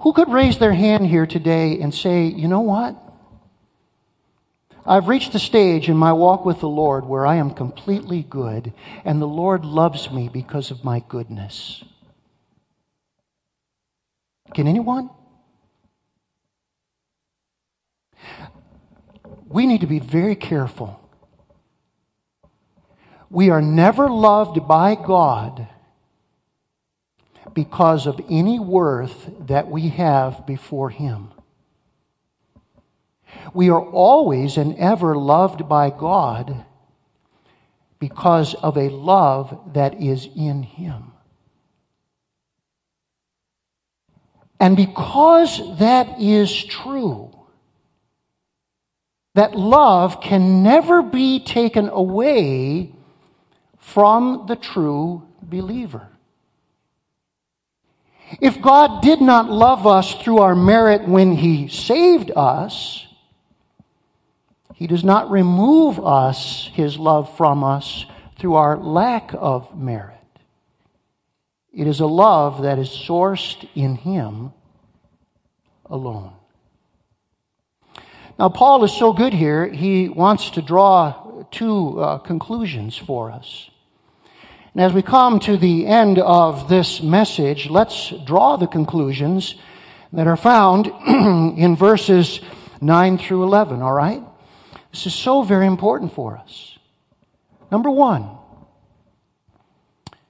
Who 0.01 0.13
could 0.13 0.31
raise 0.31 0.59
their 0.59 0.73
hand 0.73 1.07
here 1.07 1.27
today 1.27 1.81
and 1.81 1.95
say, 1.95 2.25
you 2.25 2.49
know 2.49 2.61
what? 2.61 2.97
I've 4.87 5.09
reached 5.09 5.35
a 5.35 5.39
stage 5.39 5.89
in 5.89 5.97
my 5.97 6.13
walk 6.13 6.45
with 6.45 6.61
the 6.61 6.69
Lord 6.69 7.07
where 7.07 7.27
I 7.27 7.37
am 7.37 7.51
completely 7.51 8.23
good, 8.23 8.75
and 9.05 9.21
the 9.21 9.27
Lord 9.27 9.65
loves 9.65 10.11
me 10.11 10.29
because 10.29 10.71
of 10.71 10.85
my 10.85 11.03
goodness. 11.09 11.83
Can 14.53 14.67
anyone? 14.67 15.09
We 19.49 19.67
need 19.67 19.81
to 19.81 19.87
be 19.87 20.01
very 20.01 20.37
careful 20.37 21.01
We 23.35 23.51
are 23.51 23.61
never 23.61 24.09
loved 24.09 24.69
by 24.69 24.95
God 24.95 25.67
because 27.53 28.07
of 28.07 28.21
any 28.31 28.61
worth 28.61 29.29
that 29.49 29.69
we 29.69 29.89
have 29.89 30.47
before 30.47 30.89
Him. 30.89 31.33
We 33.53 33.71
are 33.71 33.83
always 33.83 34.57
and 34.57 34.79
ever 34.79 35.17
loved 35.17 35.69
by 35.69 35.91
God 35.91 36.65
because 37.99 38.55
of 38.55 38.77
a 38.77 38.89
love 38.89 39.73
that 39.75 40.01
is 40.01 40.29
in 40.37 40.63
Him. 40.63 41.11
And 44.61 44.77
because 44.77 45.61
that 45.81 46.21
is 46.21 46.65
true, 46.65 47.37
that 49.35 49.57
love 49.57 50.21
can 50.21 50.63
never 50.63 51.03
be 51.03 51.41
taken 51.41 51.89
away 51.89 52.94
from 53.85 54.47
the 54.49 54.57
true 54.57 55.23
believer. 55.43 56.09
If 58.41 58.61
God 58.61 59.03
did 59.03 59.21
not 59.21 59.51
love 59.51 59.87
us 59.87 60.15
through 60.23 60.39
our 60.39 60.57
merit 60.57 61.07
when 61.07 61.33
He 61.33 61.69
saved 61.69 62.33
us, 62.35 63.07
He 64.75 64.87
does 64.87 65.05
not 65.05 65.31
remove 65.31 66.05
us, 66.05 66.71
His 66.73 66.99
love 66.99 67.37
from 67.37 67.63
us, 67.63 68.07
through 68.39 68.55
our 68.55 68.77
lack 68.77 69.31
of 69.35 69.79
merit. 69.79 70.15
It 71.73 71.87
is 71.87 72.01
a 72.01 72.07
love 72.07 72.63
that 72.63 72.79
is 72.79 72.89
sourced 72.89 73.69
in 73.75 73.97
Him 73.97 74.53
alone. 75.87 76.33
Now, 78.39 78.49
Paul 78.49 78.83
is 78.83 78.93
so 78.93 79.13
good 79.13 79.33
here, 79.33 79.69
he 79.69 80.09
wants 80.09 80.51
to 80.51 80.63
draw 80.63 81.45
two 81.53 82.01
uh, 82.01 82.19
conclusions 82.19 82.97
for 82.97 83.31
us. 83.31 83.71
And 84.75 84.83
as 84.83 84.93
we 84.93 85.03
come 85.03 85.39
to 85.41 85.57
the 85.57 85.87
end 85.87 86.19
of 86.19 86.69
this 86.69 87.01
message, 87.01 87.71
let's 87.71 88.13
draw 88.25 88.57
the 88.57 88.67
conclusions 88.67 89.55
that 90.13 90.27
are 90.27 90.37
found 90.37 90.87
in 91.07 91.77
verses 91.77 92.41
9 92.81 93.19
through 93.19 93.45
11, 93.45 93.83
all 93.83 93.93
right? 93.93 94.23
This 94.91 95.07
is 95.07 95.15
so 95.15 95.43
very 95.43 95.69
important 95.69 96.13
for 96.13 96.37
us. 96.37 96.77
Number 97.71 97.91
one, 97.91 98.29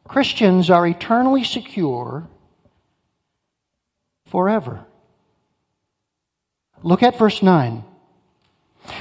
Christians 0.06 0.68
are 0.68 0.86
eternally 0.86 1.44
secure 1.44 2.28
forever. 4.26 4.84
Look 6.82 7.02
at 7.02 7.18
verse 7.18 7.42
9. 7.42 7.82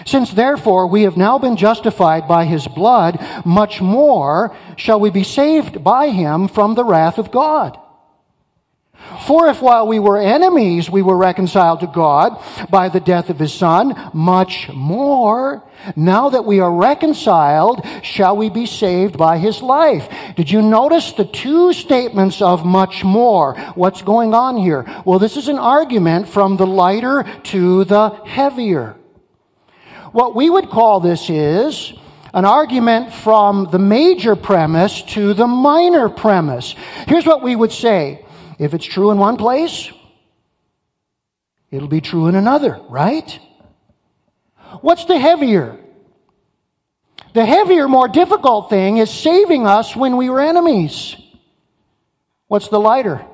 Since 0.05 0.31
therefore 0.31 0.87
we 0.87 1.03
have 1.03 1.17
now 1.17 1.37
been 1.39 1.55
justified 1.55 2.27
by 2.27 2.45
his 2.45 2.67
blood, 2.67 3.19
much 3.45 3.81
more 3.81 4.55
shall 4.77 4.99
we 4.99 5.09
be 5.09 5.23
saved 5.23 5.83
by 5.83 6.09
him 6.09 6.47
from 6.47 6.75
the 6.75 6.83
wrath 6.83 7.17
of 7.17 7.31
God. 7.31 7.79
For 9.25 9.47
if 9.47 9.61
while 9.61 9.87
we 9.87 9.99
were 9.99 10.17
enemies 10.17 10.89
we 10.89 11.01
were 11.01 11.17
reconciled 11.17 11.81
to 11.81 11.87
God 11.87 12.41
by 12.69 12.89
the 12.89 12.99
death 12.99 13.29
of 13.29 13.39
his 13.39 13.53
son, 13.53 14.11
much 14.13 14.69
more, 14.69 15.63
now 15.95 16.29
that 16.29 16.45
we 16.45 16.59
are 16.59 16.71
reconciled, 16.71 17.85
shall 18.01 18.35
we 18.35 18.49
be 18.49 18.65
saved 18.65 19.17
by 19.17 19.37
his 19.37 19.61
life. 19.61 20.09
Did 20.35 20.49
you 20.49 20.61
notice 20.61 21.11
the 21.11 21.25
two 21.25 21.73
statements 21.73 22.41
of 22.41 22.65
much 22.65 23.03
more? 23.03 23.55
What's 23.75 24.01
going 24.01 24.33
on 24.33 24.57
here? 24.57 24.85
Well, 25.05 25.19
this 25.19 25.37
is 25.37 25.47
an 25.47 25.59
argument 25.59 26.29
from 26.29 26.57
the 26.57 26.67
lighter 26.67 27.25
to 27.43 27.83
the 27.85 28.09
heavier. 28.25 28.95
What 30.13 30.35
we 30.35 30.49
would 30.49 30.69
call 30.69 30.99
this 30.99 31.29
is 31.29 31.91
an 32.33 32.45
argument 32.45 33.13
from 33.13 33.67
the 33.71 33.79
major 33.79 34.35
premise 34.35 35.01
to 35.01 35.33
the 35.33 35.47
minor 35.47 36.07
premise. 36.07 36.75
Here's 37.07 37.25
what 37.25 37.41
we 37.41 37.55
would 37.55 37.71
say. 37.71 38.23
If 38.59 38.75
it's 38.75 38.85
true 38.85 39.09
in 39.09 39.17
one 39.17 39.37
place, 39.37 39.91
it'll 41.71 41.87
be 41.87 41.99
true 41.99 42.27
in 42.27 42.35
another, 42.35 42.79
right? 42.89 43.39
What's 44.81 45.05
the 45.05 45.17
heavier? 45.17 45.79
The 47.33 47.45
heavier, 47.45 47.87
more 47.87 48.07
difficult 48.07 48.69
thing 48.69 48.97
is 48.97 49.09
saving 49.09 49.65
us 49.65 49.95
when 49.95 50.15
we 50.15 50.29
were 50.29 50.41
enemies. 50.41 51.15
What's 52.47 52.67
the 52.67 52.79
lighter? 52.79 53.25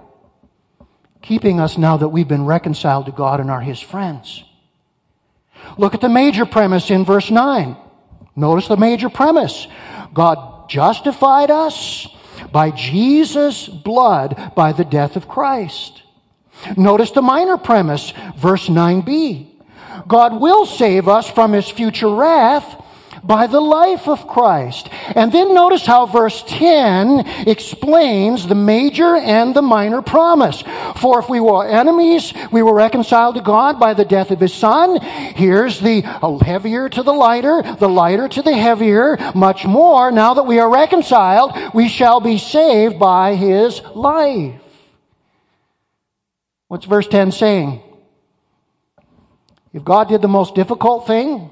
Keeping 1.21 1.59
us 1.59 1.77
now 1.77 1.97
that 1.97 2.07
we've 2.07 2.27
been 2.27 2.45
reconciled 2.45 3.07
to 3.07 3.11
God 3.11 3.41
and 3.41 3.51
are 3.51 3.59
His 3.59 3.81
friends. 3.81 4.45
Look 5.77 5.93
at 5.93 6.01
the 6.01 6.09
major 6.09 6.45
premise 6.45 6.89
in 6.91 7.05
verse 7.05 7.31
9. 7.31 7.75
Notice 8.35 8.67
the 8.67 8.77
major 8.77 9.09
premise. 9.09 9.67
God 10.13 10.69
justified 10.69 11.51
us 11.51 12.07
by 12.51 12.71
Jesus' 12.71 13.67
blood 13.67 14.53
by 14.55 14.71
the 14.71 14.85
death 14.85 15.15
of 15.15 15.27
Christ. 15.27 16.03
Notice 16.75 17.11
the 17.11 17.21
minor 17.21 17.57
premise, 17.57 18.13
verse 18.37 18.67
9b. 18.67 19.47
God 20.07 20.39
will 20.39 20.65
save 20.65 21.07
us 21.07 21.29
from 21.29 21.53
his 21.53 21.69
future 21.69 22.09
wrath 22.09 22.83
by 23.23 23.47
the 23.47 23.59
life 23.59 24.07
of 24.07 24.27
Christ. 24.27 24.89
And 25.15 25.31
then 25.31 25.53
notice 25.53 25.85
how 25.85 26.05
verse 26.05 26.43
10 26.47 27.27
explains 27.47 28.47
the 28.47 28.55
major 28.55 29.15
and 29.15 29.55
the 29.55 29.61
minor 29.61 30.01
promise. 30.01 30.63
For 30.97 31.19
if 31.19 31.29
we 31.29 31.39
were 31.39 31.67
enemies, 31.67 32.33
we 32.51 32.61
were 32.61 32.73
reconciled 32.73 33.35
to 33.35 33.41
God 33.41 33.79
by 33.79 33.93
the 33.93 34.05
death 34.05 34.31
of 34.31 34.39
his 34.39 34.53
son. 34.53 34.99
Here's 35.01 35.79
the 35.79 36.01
heavier 36.01 36.89
to 36.89 37.03
the 37.03 37.13
lighter, 37.13 37.63
the 37.79 37.89
lighter 37.89 38.27
to 38.27 38.41
the 38.41 38.55
heavier. 38.55 39.17
Much 39.35 39.65
more, 39.65 40.11
now 40.11 40.33
that 40.33 40.45
we 40.45 40.59
are 40.59 40.69
reconciled, 40.69 41.57
we 41.73 41.87
shall 41.87 42.19
be 42.19 42.37
saved 42.37 42.99
by 42.99 43.35
his 43.35 43.81
life. 43.95 44.61
What's 46.67 46.85
verse 46.85 47.07
10 47.07 47.31
saying? 47.31 47.81
If 49.73 49.83
God 49.83 50.07
did 50.07 50.21
the 50.21 50.27
most 50.27 50.55
difficult 50.55 51.07
thing, 51.07 51.51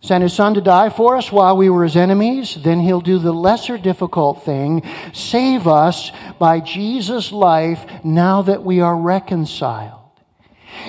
sent 0.00 0.22
his 0.22 0.32
son 0.32 0.54
to 0.54 0.60
die 0.60 0.88
for 0.88 1.16
us 1.16 1.30
while 1.30 1.56
we 1.56 1.68
were 1.68 1.84
his 1.84 1.96
enemies, 1.96 2.56
then 2.62 2.80
he'll 2.80 3.02
do 3.02 3.18
the 3.18 3.32
lesser 3.32 3.76
difficult 3.76 4.44
thing, 4.44 4.82
save 5.12 5.66
us 5.66 6.10
by 6.38 6.60
Jesus' 6.60 7.32
life 7.32 7.84
now 8.02 8.42
that 8.42 8.64
we 8.64 8.80
are 8.80 8.96
reconciled. 8.96 10.00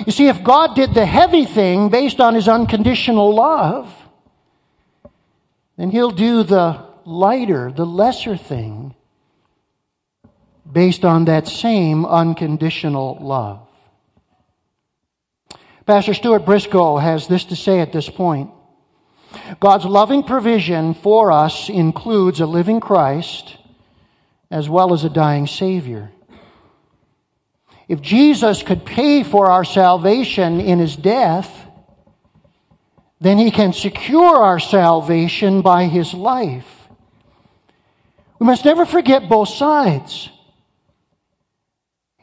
You 0.06 0.12
see, 0.12 0.28
if 0.28 0.42
God 0.42 0.74
did 0.74 0.94
the 0.94 1.04
heavy 1.04 1.44
thing 1.44 1.90
based 1.90 2.20
on 2.20 2.34
his 2.34 2.48
unconditional 2.48 3.34
love, 3.34 3.94
then 5.76 5.90
he'll 5.90 6.10
do 6.10 6.42
the 6.42 6.86
lighter, 7.04 7.70
the 7.70 7.84
lesser 7.84 8.36
thing 8.36 8.94
based 10.70 11.04
on 11.04 11.26
that 11.26 11.48
same 11.48 12.06
unconditional 12.06 13.18
love. 13.20 13.68
Pastor 15.84 16.14
Stuart 16.14 16.46
Briscoe 16.46 16.96
has 16.96 17.26
this 17.26 17.44
to 17.46 17.56
say 17.56 17.80
at 17.80 17.92
this 17.92 18.08
point. 18.08 18.50
God's 19.60 19.84
loving 19.84 20.22
provision 20.22 20.94
for 20.94 21.32
us 21.32 21.68
includes 21.68 22.40
a 22.40 22.46
living 22.46 22.80
Christ 22.80 23.56
as 24.50 24.68
well 24.68 24.92
as 24.92 25.04
a 25.04 25.10
dying 25.10 25.46
Savior. 25.46 26.10
If 27.88 28.00
Jesus 28.00 28.62
could 28.62 28.84
pay 28.84 29.22
for 29.22 29.50
our 29.50 29.64
salvation 29.64 30.60
in 30.60 30.78
his 30.78 30.96
death, 30.96 31.50
then 33.20 33.38
he 33.38 33.50
can 33.50 33.72
secure 33.72 34.36
our 34.36 34.58
salvation 34.58 35.62
by 35.62 35.86
his 35.86 36.12
life. 36.12 36.66
We 38.38 38.46
must 38.46 38.64
never 38.64 38.84
forget 38.84 39.28
both 39.28 39.48
sides. 39.48 40.28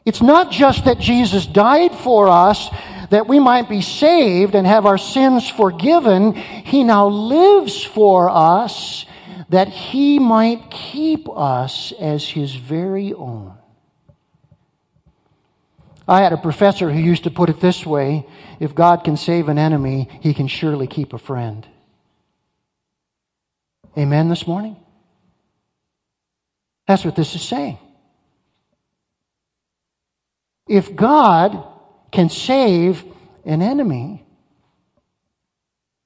It's 0.04 0.20
not 0.20 0.50
just 0.50 0.84
that 0.84 0.98
Jesus 0.98 1.46
died 1.46 1.94
for 1.94 2.28
us 2.28 2.68
that 3.10 3.28
we 3.28 3.38
might 3.38 3.68
be 3.68 3.82
saved 3.82 4.54
and 4.54 4.66
have 4.66 4.86
our 4.86 4.98
sins 4.98 5.48
forgiven, 5.48 6.34
He 6.34 6.84
now 6.84 7.08
lives 7.08 7.84
for 7.84 8.30
us 8.30 9.04
that 9.50 9.68
He 9.68 10.18
might 10.18 10.70
keep 10.70 11.28
us 11.28 11.92
as 11.92 12.26
His 12.26 12.54
very 12.54 13.12
own. 13.12 13.54
I 16.08 16.22
had 16.22 16.32
a 16.32 16.36
professor 16.36 16.90
who 16.90 16.98
used 16.98 17.24
to 17.24 17.30
put 17.30 17.50
it 17.50 17.60
this 17.60 17.84
way 17.84 18.26
if 18.58 18.74
God 18.74 19.04
can 19.04 19.16
save 19.16 19.48
an 19.48 19.58
enemy, 19.58 20.08
He 20.20 20.34
can 20.34 20.48
surely 20.48 20.86
keep 20.86 21.12
a 21.12 21.18
friend. 21.18 21.66
Amen 23.98 24.28
this 24.28 24.46
morning? 24.46 24.76
That's 26.86 27.04
what 27.04 27.16
this 27.16 27.34
is 27.34 27.42
saying. 27.42 27.78
If 30.68 30.94
God 30.94 31.64
can 32.10 32.28
save 32.28 33.04
an 33.44 33.62
enemy, 33.62 34.24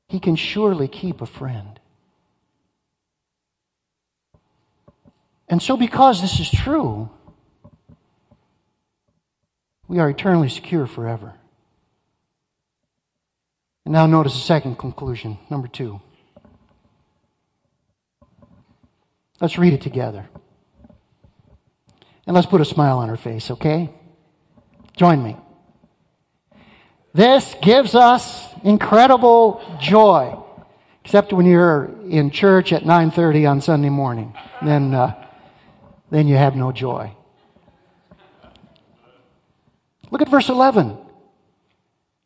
he 0.09 0.21
can 0.21 0.37
surely 0.37 0.89
keep 0.89 1.21
a 1.21 1.27
friend. 1.27 1.81
And 5.49 5.63
so, 5.63 5.77
because 5.77 6.21
this 6.21 6.41
is 6.41 6.51
true, 6.51 7.11
we 9.87 9.99
are 9.99 10.09
eternally 10.09 10.49
secure 10.49 10.87
forever. 10.87 11.35
And 13.85 13.93
now, 13.93 14.07
notice 14.07 14.35
the 14.35 14.41
second 14.41 14.79
conclusion, 14.79 15.39
number 15.51 15.69
two. 15.69 16.01
Let's 19.41 19.59
read 19.59 19.75
it 19.75 19.83
together. 19.83 20.27
And 22.27 22.35
let's 22.35 22.47
put 22.47 22.63
a 22.63 22.65
smile 22.65 22.99
on 22.99 23.11
her 23.11 23.17
face, 23.17 23.51
okay? 23.51 23.93
Join 24.97 25.23
me. 25.23 25.37
This 27.15 27.55
gives 27.63 27.95
us 27.95 28.45
incredible 28.65 29.63
joy, 29.81 30.37
except 31.05 31.33
when 31.33 31.47
you're 31.47 31.89
in 32.09 32.33
church 32.33 32.73
at 32.73 32.85
9:30 32.85 33.47
on 33.47 33.61
Sunday 33.61 33.89
morning. 33.89 34.35
Then, 34.61 34.93
uh, 34.93 35.15
then 36.11 36.27
you 36.27 36.37
have 36.37 36.57
no 36.57 36.73
joy. 36.73 37.13
Look 40.11 40.23
at 40.23 40.29
verse 40.29 40.49
11. 40.49 40.99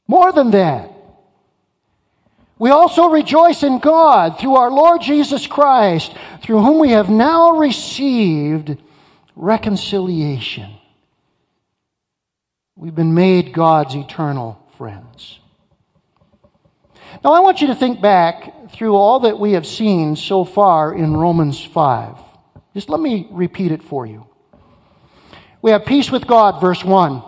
More 0.07 0.33
than 0.33 0.53
that, 0.53 0.90
we 2.59 2.70
also 2.70 3.11
rejoice 3.11 3.62
in 3.62 3.81
God 3.81 4.38
through 4.38 4.57
our 4.57 4.70
Lord 4.70 5.03
Jesus 5.03 5.46
Christ, 5.46 6.14
through 6.42 6.62
whom 6.62 6.79
we 6.79 6.90
have 6.90 7.11
now 7.11 7.59
received 7.59 8.79
reconciliation. 9.37 10.70
We've 12.74 12.94
been 12.94 13.14
made 13.14 13.53
God's 13.53 13.94
eternal 13.94 14.57
friends. 14.78 15.40
Now, 17.24 17.32
I 17.32 17.40
want 17.40 17.60
you 17.60 17.66
to 17.66 17.74
think 17.74 18.00
back 18.00 18.70
through 18.70 18.94
all 18.94 19.20
that 19.20 19.40
we 19.40 19.52
have 19.52 19.66
seen 19.66 20.14
so 20.14 20.44
far 20.44 20.94
in 20.94 21.16
Romans 21.16 21.62
5. 21.62 22.16
Just 22.74 22.88
let 22.88 23.00
me 23.00 23.26
repeat 23.32 23.72
it 23.72 23.82
for 23.82 24.06
you. 24.06 24.26
We 25.60 25.72
have 25.72 25.84
peace 25.84 26.12
with 26.12 26.28
God, 26.28 26.60
verse 26.60 26.84
1. 26.84 27.22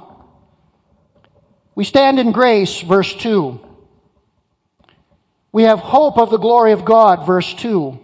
We 1.75 1.83
stand 1.83 2.21
in 2.21 2.31
grace, 2.31 2.83
verse 2.83 3.13
2. 3.15 3.61
We 5.51 5.65
have 5.65 5.81
hope 5.81 6.19
of 6.19 6.31
the 6.31 6.39
glory 6.39 6.71
of 6.71 6.85
God, 6.85 7.27
verse 7.27 7.53
2. 7.55 7.99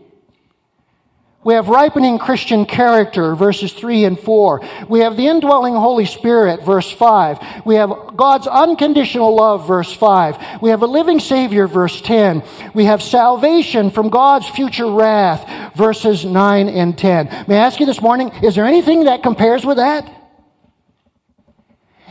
We 1.46 1.54
have 1.54 1.68
ripening 1.68 2.18
Christian 2.18 2.66
character, 2.66 3.36
verses 3.36 3.72
3 3.72 4.04
and 4.04 4.18
4. 4.18 4.62
We 4.88 4.98
have 4.98 5.16
the 5.16 5.28
indwelling 5.28 5.74
Holy 5.74 6.04
Spirit, 6.04 6.64
verse 6.64 6.90
5. 6.90 7.64
We 7.64 7.76
have 7.76 8.16
God's 8.16 8.48
unconditional 8.48 9.32
love, 9.32 9.64
verse 9.64 9.92
5. 9.92 10.60
We 10.60 10.70
have 10.70 10.82
a 10.82 10.88
living 10.88 11.20
Savior, 11.20 11.68
verse 11.68 12.00
10. 12.00 12.42
We 12.74 12.86
have 12.86 13.00
salvation 13.00 13.92
from 13.92 14.08
God's 14.08 14.48
future 14.48 14.90
wrath, 14.90 15.76
verses 15.76 16.24
9 16.24 16.68
and 16.68 16.98
10. 16.98 17.44
May 17.46 17.54
I 17.54 17.64
ask 17.64 17.78
you 17.78 17.86
this 17.86 18.02
morning, 18.02 18.32
is 18.42 18.56
there 18.56 18.66
anything 18.66 19.04
that 19.04 19.22
compares 19.22 19.64
with 19.64 19.76
that? 19.76 20.12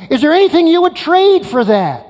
Is 0.09 0.21
there 0.21 0.31
anything 0.31 0.65
you 0.65 0.83
would 0.83 0.95
trade 0.95 1.45
for 1.45 1.65
that? 1.65 2.07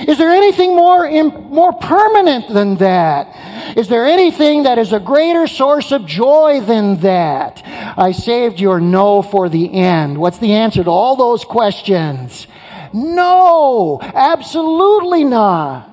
Is 0.00 0.18
there 0.18 0.30
anything 0.30 0.74
more, 0.74 1.10
more 1.32 1.72
permanent 1.72 2.48
than 2.48 2.76
that? 2.76 3.76
Is 3.76 3.88
there 3.88 4.06
anything 4.06 4.64
that 4.64 4.78
is 4.78 4.92
a 4.92 5.00
greater 5.00 5.46
source 5.46 5.92
of 5.92 6.06
joy 6.06 6.60
than 6.60 7.00
that? 7.00 7.62
I 7.64 8.12
saved 8.12 8.58
your 8.58 8.80
no 8.80 9.22
for 9.22 9.48
the 9.48 9.72
end. 9.72 10.18
What's 10.18 10.38
the 10.38 10.52
answer 10.52 10.82
to 10.82 10.90
all 10.90 11.16
those 11.16 11.44
questions? 11.44 12.46
No, 12.92 14.00
absolutely 14.02 15.24
not. 15.24 15.88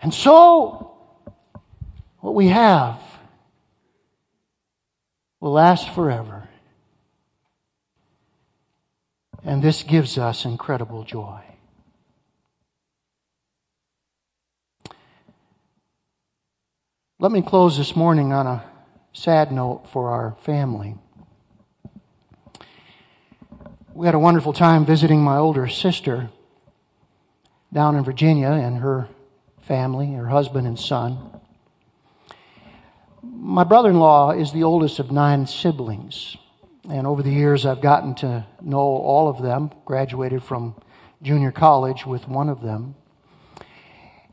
And 0.00 0.12
so, 0.12 0.94
what 2.20 2.34
we 2.34 2.48
have 2.48 3.00
will 5.40 5.52
last 5.52 5.94
forever. 5.94 6.48
And 9.44 9.62
this 9.62 9.82
gives 9.82 10.18
us 10.18 10.44
incredible 10.44 11.04
joy. 11.04 11.45
Let 17.18 17.32
me 17.32 17.40
close 17.40 17.78
this 17.78 17.96
morning 17.96 18.34
on 18.34 18.46
a 18.46 18.62
sad 19.14 19.50
note 19.50 19.88
for 19.90 20.10
our 20.10 20.36
family. 20.42 20.96
We 23.94 24.04
had 24.04 24.14
a 24.14 24.18
wonderful 24.18 24.52
time 24.52 24.84
visiting 24.84 25.22
my 25.22 25.38
older 25.38 25.66
sister 25.66 26.28
down 27.72 27.96
in 27.96 28.04
Virginia 28.04 28.48
and 28.50 28.76
her 28.80 29.08
family, 29.62 30.12
her 30.12 30.26
husband 30.26 30.66
and 30.66 30.78
son. 30.78 31.40
My 33.22 33.64
brother 33.64 33.88
in 33.88 33.98
law 33.98 34.32
is 34.32 34.52
the 34.52 34.64
oldest 34.64 34.98
of 34.98 35.10
nine 35.10 35.46
siblings. 35.46 36.36
And 36.90 37.06
over 37.06 37.22
the 37.22 37.32
years, 37.32 37.64
I've 37.64 37.80
gotten 37.80 38.14
to 38.16 38.44
know 38.60 38.76
all 38.78 39.28
of 39.28 39.40
them, 39.40 39.70
graduated 39.86 40.42
from 40.42 40.74
junior 41.22 41.50
college 41.50 42.04
with 42.04 42.28
one 42.28 42.50
of 42.50 42.60
them. 42.60 42.94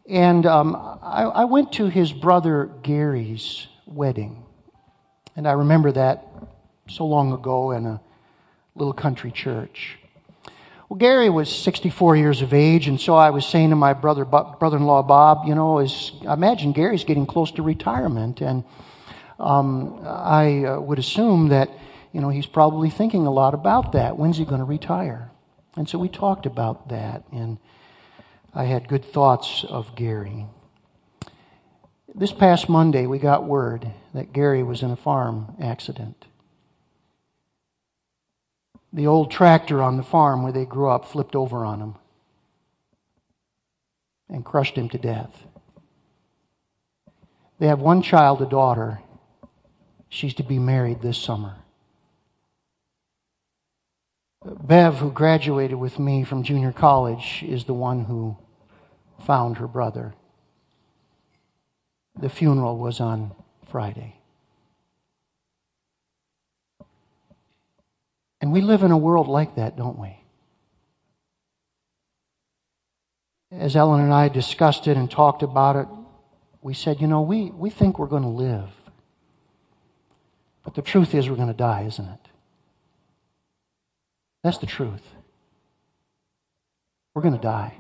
And 0.10 0.46
um, 0.46 0.76
I, 1.02 1.24
I 1.24 1.46
went 1.46 1.74
to 1.74 1.86
his 1.86 2.12
brother 2.12 2.70
Gary's 2.84 3.68
wedding. 3.86 4.44
And 5.36 5.48
I 5.48 5.54
remember 5.54 5.92
that 5.94 6.28
so 6.90 7.06
long 7.06 7.32
ago 7.32 7.72
in 7.72 7.86
a 7.86 8.02
little 8.76 8.94
country 8.94 9.32
church. 9.32 9.98
Well, 10.90 10.98
Gary 10.98 11.30
was 11.30 11.50
64 11.50 12.18
years 12.18 12.42
of 12.42 12.54
age, 12.54 12.88
and 12.88 13.00
so 13.00 13.16
I 13.16 13.30
was 13.30 13.46
saying 13.46 13.70
to 13.72 13.76
my 13.76 13.94
brother, 13.94 14.26
brother-in-law 14.26 15.04
Bob, 15.04 15.48
you 15.48 15.56
know, 15.56 15.80
is, 15.80 16.12
I 16.28 16.34
imagine 16.34 16.72
Gary's 16.72 17.04
getting 17.04 17.26
close 17.26 17.52
to 17.54 17.64
retirement, 17.64 18.42
and 18.42 18.64
um, 19.40 20.00
I 20.06 20.66
uh, 20.66 20.80
would 20.80 21.00
assume 21.00 21.48
that 21.50 21.70
you 22.14 22.22
know, 22.22 22.30
he's 22.30 22.46
probably 22.46 22.92
thinking 22.92 23.26
a 23.26 23.32
lot 23.32 23.56
about 23.56 23.94
that. 23.94 24.18
When's 24.18 24.38
he 24.38 24.46
going 24.46 24.60
to 24.60 24.66
retire? 24.66 25.32
And 25.76 25.90
so 25.90 25.98
we 25.98 26.08
talked 26.08 26.46
about 26.46 26.90
that, 26.90 27.24
and 27.32 27.58
I 28.56 28.66
had 28.66 28.88
good 28.88 29.04
thoughts 29.04 29.66
of 29.68 29.96
Gary. 29.96 30.46
This 32.14 32.32
past 32.32 32.70
Monday, 32.70 33.08
we 33.08 33.18
got 33.18 33.46
word 33.46 33.92
that 34.14 34.34
Gary 34.34 34.62
was 34.62 34.84
in 34.84 34.92
a 34.92 34.96
farm 34.96 35.56
accident. 35.60 36.26
The 38.92 39.08
old 39.08 39.32
tractor 39.32 39.82
on 39.82 39.98
the 39.98 40.04
farm 40.04 40.44
where 40.44 40.52
they 40.52 40.66
grew 40.66 40.90
up 40.90 41.06
flipped 41.06 41.36
over 41.36 41.66
on 41.66 41.80
him 41.80 41.96
and 44.30 44.46
crushed 44.46 44.76
him 44.76 44.88
to 44.90 45.00
death. 45.00 45.46
They 47.58 47.68
have 47.68 47.80
one 47.80 48.04
child, 48.04 48.40
a 48.44 48.46
daughter. 48.46 49.00
She's 50.10 50.36
to 50.36 50.44
be 50.44 50.60
married 50.60 51.02
this 51.02 51.18
summer. 51.18 51.56
Bev, 54.46 54.98
who 54.98 55.12
graduated 55.12 55.78
with 55.78 56.00
me 56.00 56.24
from 56.24 56.44
junior 56.44 56.74
college, 56.74 57.44
is 57.48 57.64
the 57.64 57.74
one 57.74 58.04
who 58.06 58.38
found 59.26 59.58
her 59.58 59.68
brother. 59.68 60.14
The 62.20 62.30
funeral 62.30 62.78
was 62.78 63.00
on 63.00 63.32
Friday. 63.70 64.20
And 68.42 68.52
we 68.52 68.60
live 68.60 68.84
in 68.84 68.92
a 68.92 68.98
world 68.98 69.30
like 69.30 69.56
that, 69.56 69.78
don't 69.78 69.98
we? 69.98 70.20
As 73.52 73.76
Ellen 73.76 74.02
and 74.02 74.14
I 74.14 74.28
discussed 74.28 74.88
it 74.88 74.98
and 74.98 75.10
talked 75.10 75.44
about 75.44 75.78
it, 75.78 75.88
we 76.62 76.74
said, 76.74 77.00
you 77.00 77.08
know, 77.08 77.22
we, 77.22 77.52
we 77.52 77.70
think 77.70 77.98
we're 77.98 78.08
going 78.08 78.24
to 78.24 78.30
live. 78.30 78.70
But 80.64 80.76
the 80.76 80.82
truth 80.82 81.16
is, 81.16 81.30
we're 81.30 81.36
going 81.38 81.48
to 81.48 81.54
die, 81.54 81.84
isn't 81.88 82.06
it? 82.06 82.33
That's 84.44 84.58
the 84.58 84.66
truth. 84.66 85.02
We're 87.14 87.22
going 87.22 87.36
to 87.36 87.42
die. 87.42 87.76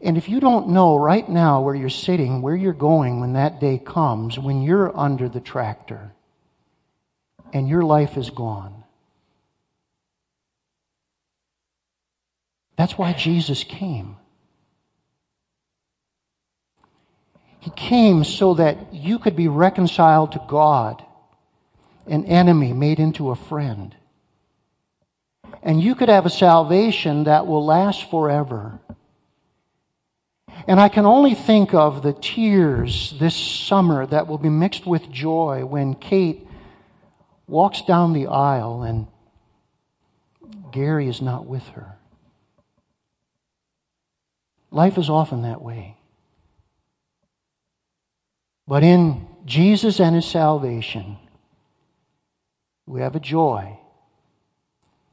And 0.00 0.16
if 0.16 0.28
you 0.28 0.40
don't 0.40 0.68
know 0.68 0.96
right 0.96 1.28
now 1.28 1.60
where 1.60 1.74
you're 1.74 1.90
sitting, 1.90 2.40
where 2.40 2.56
you're 2.56 2.72
going 2.72 3.20
when 3.20 3.34
that 3.34 3.60
day 3.60 3.78
comes, 3.78 4.38
when 4.38 4.62
you're 4.62 4.96
under 4.96 5.28
the 5.28 5.40
tractor 5.40 6.12
and 7.52 7.68
your 7.68 7.82
life 7.82 8.16
is 8.16 8.30
gone, 8.30 8.84
that's 12.76 12.96
why 12.96 13.12
Jesus 13.12 13.62
came. 13.64 14.16
He 17.58 17.70
came 17.70 18.24
so 18.24 18.54
that 18.54 18.94
you 18.94 19.18
could 19.18 19.36
be 19.36 19.48
reconciled 19.48 20.32
to 20.32 20.42
God, 20.48 21.04
an 22.06 22.24
enemy 22.24 22.72
made 22.72 22.98
into 22.98 23.30
a 23.30 23.36
friend 23.36 23.94
and 25.62 25.82
you 25.82 25.94
could 25.94 26.08
have 26.08 26.26
a 26.26 26.30
salvation 26.30 27.24
that 27.24 27.46
will 27.46 27.64
last 27.64 28.10
forever. 28.10 28.78
And 30.66 30.80
I 30.80 30.88
can 30.88 31.06
only 31.06 31.34
think 31.34 31.74
of 31.74 32.02
the 32.02 32.12
tears 32.12 33.14
this 33.18 33.34
summer 33.34 34.06
that 34.06 34.26
will 34.26 34.38
be 34.38 34.48
mixed 34.48 34.86
with 34.86 35.10
joy 35.10 35.64
when 35.64 35.94
Kate 35.94 36.46
walks 37.46 37.82
down 37.82 38.12
the 38.12 38.26
aisle 38.26 38.82
and 38.82 39.06
Gary 40.72 41.08
is 41.08 41.20
not 41.20 41.46
with 41.46 41.66
her. 41.68 41.96
Life 44.70 44.98
is 44.98 45.10
often 45.10 45.42
that 45.42 45.60
way. 45.60 45.96
But 48.68 48.84
in 48.84 49.26
Jesus 49.44 49.98
and 49.98 50.14
his 50.14 50.26
salvation, 50.26 51.16
we 52.86 53.00
have 53.00 53.16
a 53.16 53.20
joy 53.20 53.80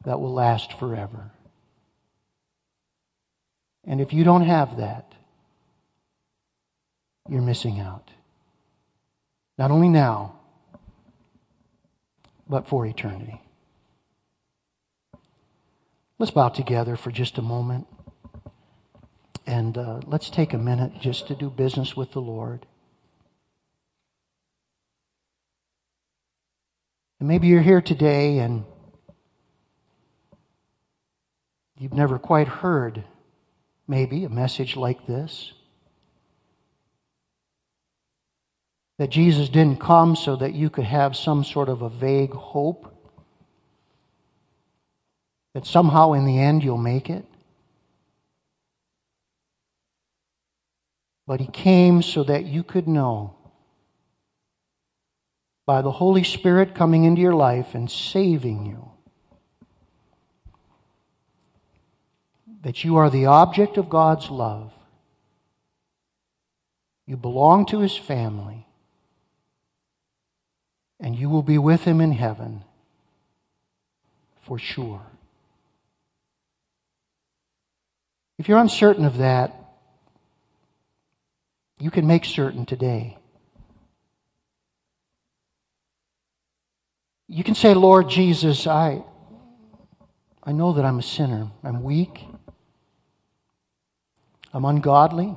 that 0.05 0.19
will 0.19 0.33
last 0.33 0.73
forever. 0.73 1.31
And 3.85 4.01
if 4.01 4.13
you 4.13 4.23
don't 4.23 4.45
have 4.45 4.77
that, 4.77 5.13
you're 7.29 7.41
missing 7.41 7.79
out. 7.79 8.11
Not 9.57 9.71
only 9.71 9.89
now, 9.89 10.39
but 12.49 12.67
for 12.67 12.85
eternity. 12.85 13.41
Let's 16.19 16.31
bow 16.31 16.49
together 16.49 16.95
for 16.95 17.11
just 17.11 17.37
a 17.37 17.41
moment. 17.41 17.87
And 19.45 19.77
uh, 19.77 20.01
let's 20.05 20.29
take 20.29 20.53
a 20.53 20.57
minute 20.57 20.99
just 20.99 21.27
to 21.27 21.35
do 21.35 21.49
business 21.49 21.95
with 21.95 22.11
the 22.11 22.21
Lord. 22.21 22.65
And 27.19 27.27
maybe 27.27 27.47
you're 27.47 27.61
here 27.61 27.81
today 27.81 28.39
and 28.39 28.65
you've 31.77 31.93
never 31.93 32.17
quite 32.17 32.47
heard, 32.47 33.03
maybe, 33.87 34.23
a 34.23 34.29
message 34.29 34.75
like 34.75 35.05
this. 35.05 35.53
That 38.97 39.09
Jesus 39.09 39.49
didn't 39.49 39.79
come 39.79 40.15
so 40.15 40.35
that 40.37 40.53
you 40.53 40.69
could 40.69 40.85
have 40.85 41.15
some 41.15 41.43
sort 41.43 41.69
of 41.69 41.83
a 41.83 41.89
vague 41.89 42.33
hope 42.33 42.93
that 45.53 45.65
somehow 45.65 46.13
in 46.13 46.25
the 46.25 46.39
end 46.39 46.63
you'll 46.63 46.77
make 46.77 47.09
it. 47.09 47.25
But 51.27 51.39
He 51.39 51.47
came 51.47 52.01
so 52.01 52.23
that 52.23 52.45
you 52.45 52.63
could 52.63 52.87
know 52.87 53.35
by 55.65 55.81
the 55.81 55.91
Holy 55.91 56.23
Spirit 56.23 56.73
coming 56.73 57.03
into 57.03 57.21
your 57.21 57.35
life 57.35 57.75
and 57.75 57.91
saving 57.91 58.65
you 58.65 58.96
that 62.63 62.83
you 62.83 62.97
are 62.97 63.09
the 63.09 63.27
object 63.27 63.77
of 63.77 63.89
God's 63.89 64.29
love. 64.29 64.71
You 67.05 67.17
belong 67.17 67.65
to 67.67 67.79
His 67.79 67.95
family. 67.95 68.65
And 70.99 71.15
you 71.15 71.29
will 71.29 71.43
be 71.43 71.57
with 71.57 71.83
Him 71.83 72.01
in 72.01 72.11
heaven 72.11 72.63
for 74.41 74.57
sure. 74.57 75.01
If 78.39 78.47
you're 78.47 78.59
uncertain 78.59 79.05
of 79.05 79.17
that, 79.17 79.53
you 81.79 81.91
can 81.91 82.07
make 82.07 82.25
certain 82.25 82.65
today. 82.65 83.17
You 87.27 87.43
can 87.43 87.55
say, 87.55 87.73
Lord 87.73 88.09
Jesus, 88.09 88.67
I, 88.67 89.03
I 90.43 90.51
know 90.53 90.73
that 90.73 90.85
I'm 90.85 90.99
a 90.99 91.03
sinner. 91.03 91.51
I'm 91.63 91.83
weak. 91.83 92.23
I'm 94.53 94.65
ungodly. 94.65 95.35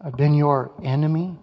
I've 0.00 0.16
been 0.16 0.34
your 0.34 0.72
enemy. 0.82 1.36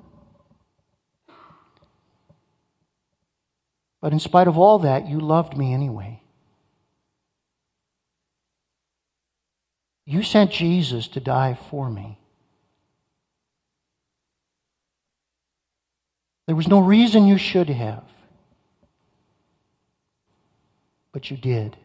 But 4.01 4.13
in 4.13 4.19
spite 4.19 4.47
of 4.47 4.57
all 4.57 4.79
that, 4.79 5.07
you 5.07 5.19
loved 5.19 5.57
me 5.57 5.73
anyway. 5.73 6.21
You 10.05 10.21
sent 10.21 10.51
Jesus 10.51 11.07
to 11.09 11.19
die 11.19 11.57
for 11.69 11.89
me. 11.89 12.19
There 16.45 16.55
was 16.55 16.67
no 16.67 16.79
reason 16.79 17.25
you 17.25 17.39
should 17.39 17.69
have, 17.69 18.03
but 21.11 21.31
you 21.31 21.37
did. 21.37 21.75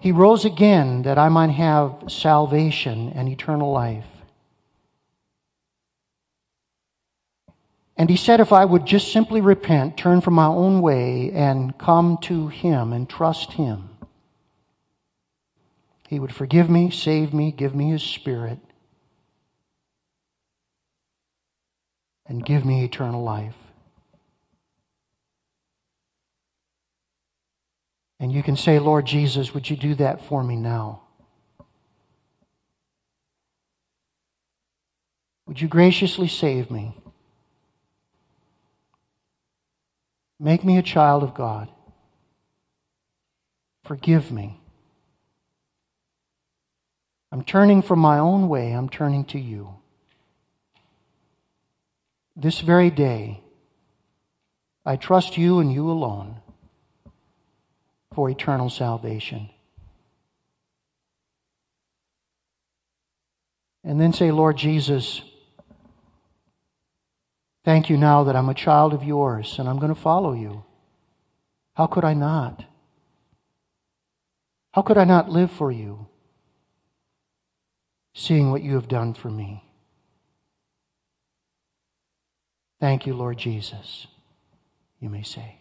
He 0.00 0.12
rose 0.12 0.44
again 0.44 1.02
that 1.02 1.18
I 1.18 1.28
might 1.28 1.50
have 1.50 2.04
salvation 2.08 3.12
and 3.14 3.28
eternal 3.28 3.72
life. 3.72 4.06
And 7.96 8.10
he 8.10 8.16
said, 8.16 8.40
if 8.40 8.52
I 8.52 8.64
would 8.64 8.84
just 8.84 9.10
simply 9.10 9.40
repent, 9.40 9.96
turn 9.96 10.20
from 10.20 10.34
my 10.34 10.46
own 10.46 10.82
way, 10.82 11.32
and 11.32 11.76
come 11.78 12.18
to 12.22 12.48
him 12.48 12.92
and 12.92 13.08
trust 13.08 13.52
him, 13.52 13.88
he 16.06 16.18
would 16.20 16.34
forgive 16.34 16.68
me, 16.68 16.90
save 16.90 17.32
me, 17.32 17.50
give 17.50 17.74
me 17.74 17.90
his 17.90 18.02
spirit, 18.02 18.58
and 22.26 22.44
give 22.44 22.64
me 22.64 22.84
eternal 22.84 23.22
life. 23.22 23.56
And 28.18 28.32
you 28.32 28.42
can 28.42 28.56
say, 28.56 28.78
Lord 28.78 29.06
Jesus, 29.06 29.52
would 29.52 29.68
you 29.68 29.76
do 29.76 29.94
that 29.96 30.24
for 30.24 30.42
me 30.42 30.56
now? 30.56 31.02
Would 35.46 35.60
you 35.60 35.68
graciously 35.68 36.28
save 36.28 36.70
me? 36.70 36.96
Make 40.40 40.64
me 40.64 40.78
a 40.78 40.82
child 40.82 41.22
of 41.22 41.34
God. 41.34 41.68
Forgive 43.84 44.32
me. 44.32 44.60
I'm 47.30 47.44
turning 47.44 47.82
from 47.82 47.98
my 47.98 48.18
own 48.18 48.48
way, 48.48 48.72
I'm 48.72 48.88
turning 48.88 49.24
to 49.26 49.38
you. 49.38 49.74
This 52.34 52.60
very 52.60 52.90
day, 52.90 53.40
I 54.84 54.96
trust 54.96 55.36
you 55.36 55.58
and 55.58 55.72
you 55.72 55.90
alone 55.90 56.40
for 58.16 58.30
eternal 58.30 58.70
salvation. 58.70 59.50
And 63.84 64.00
then 64.00 64.14
say, 64.14 64.30
Lord 64.30 64.56
Jesus, 64.56 65.20
thank 67.62 67.90
you 67.90 67.98
now 67.98 68.24
that 68.24 68.34
I'm 68.34 68.48
a 68.48 68.54
child 68.54 68.94
of 68.94 69.04
yours 69.04 69.58
and 69.58 69.68
I'm 69.68 69.78
going 69.78 69.94
to 69.94 70.00
follow 70.00 70.32
you. 70.32 70.64
How 71.74 71.86
could 71.86 72.06
I 72.06 72.14
not? 72.14 72.64
How 74.72 74.80
could 74.80 74.96
I 74.96 75.04
not 75.04 75.28
live 75.28 75.50
for 75.50 75.70
you, 75.70 76.06
seeing 78.14 78.50
what 78.50 78.62
you 78.62 78.76
have 78.76 78.88
done 78.88 79.12
for 79.12 79.28
me? 79.28 79.62
Thank 82.80 83.06
you, 83.06 83.12
Lord 83.12 83.36
Jesus, 83.36 84.06
you 85.00 85.10
may 85.10 85.22
say. 85.22 85.60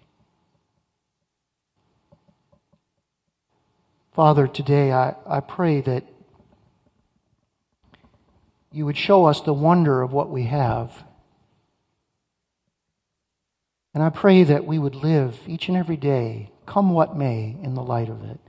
Father, 4.16 4.48
today 4.48 4.94
I, 4.94 5.14
I 5.28 5.42
pray 5.42 5.82
that 5.82 6.06
you 8.72 8.86
would 8.86 8.96
show 8.96 9.26
us 9.26 9.42
the 9.42 9.54
wonder 9.54 10.02
of 10.02 10.14
what 10.14 10.30
we 10.30 10.44
have. 10.44 11.04
And 13.94 14.02
I 14.02 14.10
pray 14.10 14.44
that 14.44 14.66
we 14.66 14.80
would 14.80 14.96
live 14.96 15.38
each 15.48 15.68
and 15.68 15.76
every 15.76 15.98
day, 15.98 16.50
come 16.66 16.92
what 16.92 17.18
may, 17.18 17.58
in 17.62 17.74
the 17.74 17.84
light 17.84 18.08
of 18.08 18.24
it. 18.24 18.40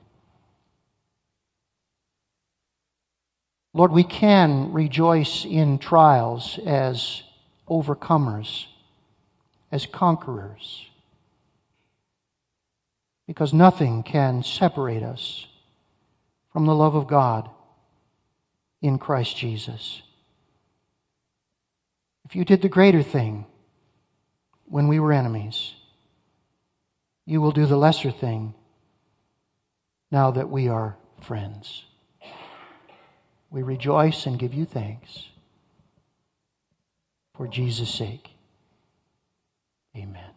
Lord, 3.74 3.90
we 3.90 4.04
can 4.04 4.72
rejoice 4.72 5.44
in 5.44 5.78
trials 5.78 6.60
as 6.64 7.24
overcomers, 7.68 8.66
as 9.72 9.84
conquerors, 9.84 10.86
because 13.26 13.52
nothing 13.52 14.04
can 14.04 14.44
separate 14.44 15.02
us 15.02 15.48
from 16.56 16.64
the 16.64 16.74
love 16.74 16.94
of 16.94 17.06
God 17.06 17.50
in 18.80 18.96
Christ 18.96 19.36
Jesus. 19.36 20.00
If 22.24 22.34
you 22.34 22.46
did 22.46 22.62
the 22.62 22.70
greater 22.70 23.02
thing 23.02 23.44
when 24.64 24.88
we 24.88 24.98
were 24.98 25.12
enemies, 25.12 25.74
you 27.26 27.42
will 27.42 27.52
do 27.52 27.66
the 27.66 27.76
lesser 27.76 28.10
thing 28.10 28.54
now 30.10 30.30
that 30.30 30.48
we 30.48 30.66
are 30.66 30.96
friends. 31.20 31.84
We 33.50 33.62
rejoice 33.62 34.24
and 34.24 34.38
give 34.38 34.54
you 34.54 34.64
thanks 34.64 35.28
for 37.34 37.46
Jesus' 37.46 37.92
sake. 37.92 38.30
Amen. 39.94 40.35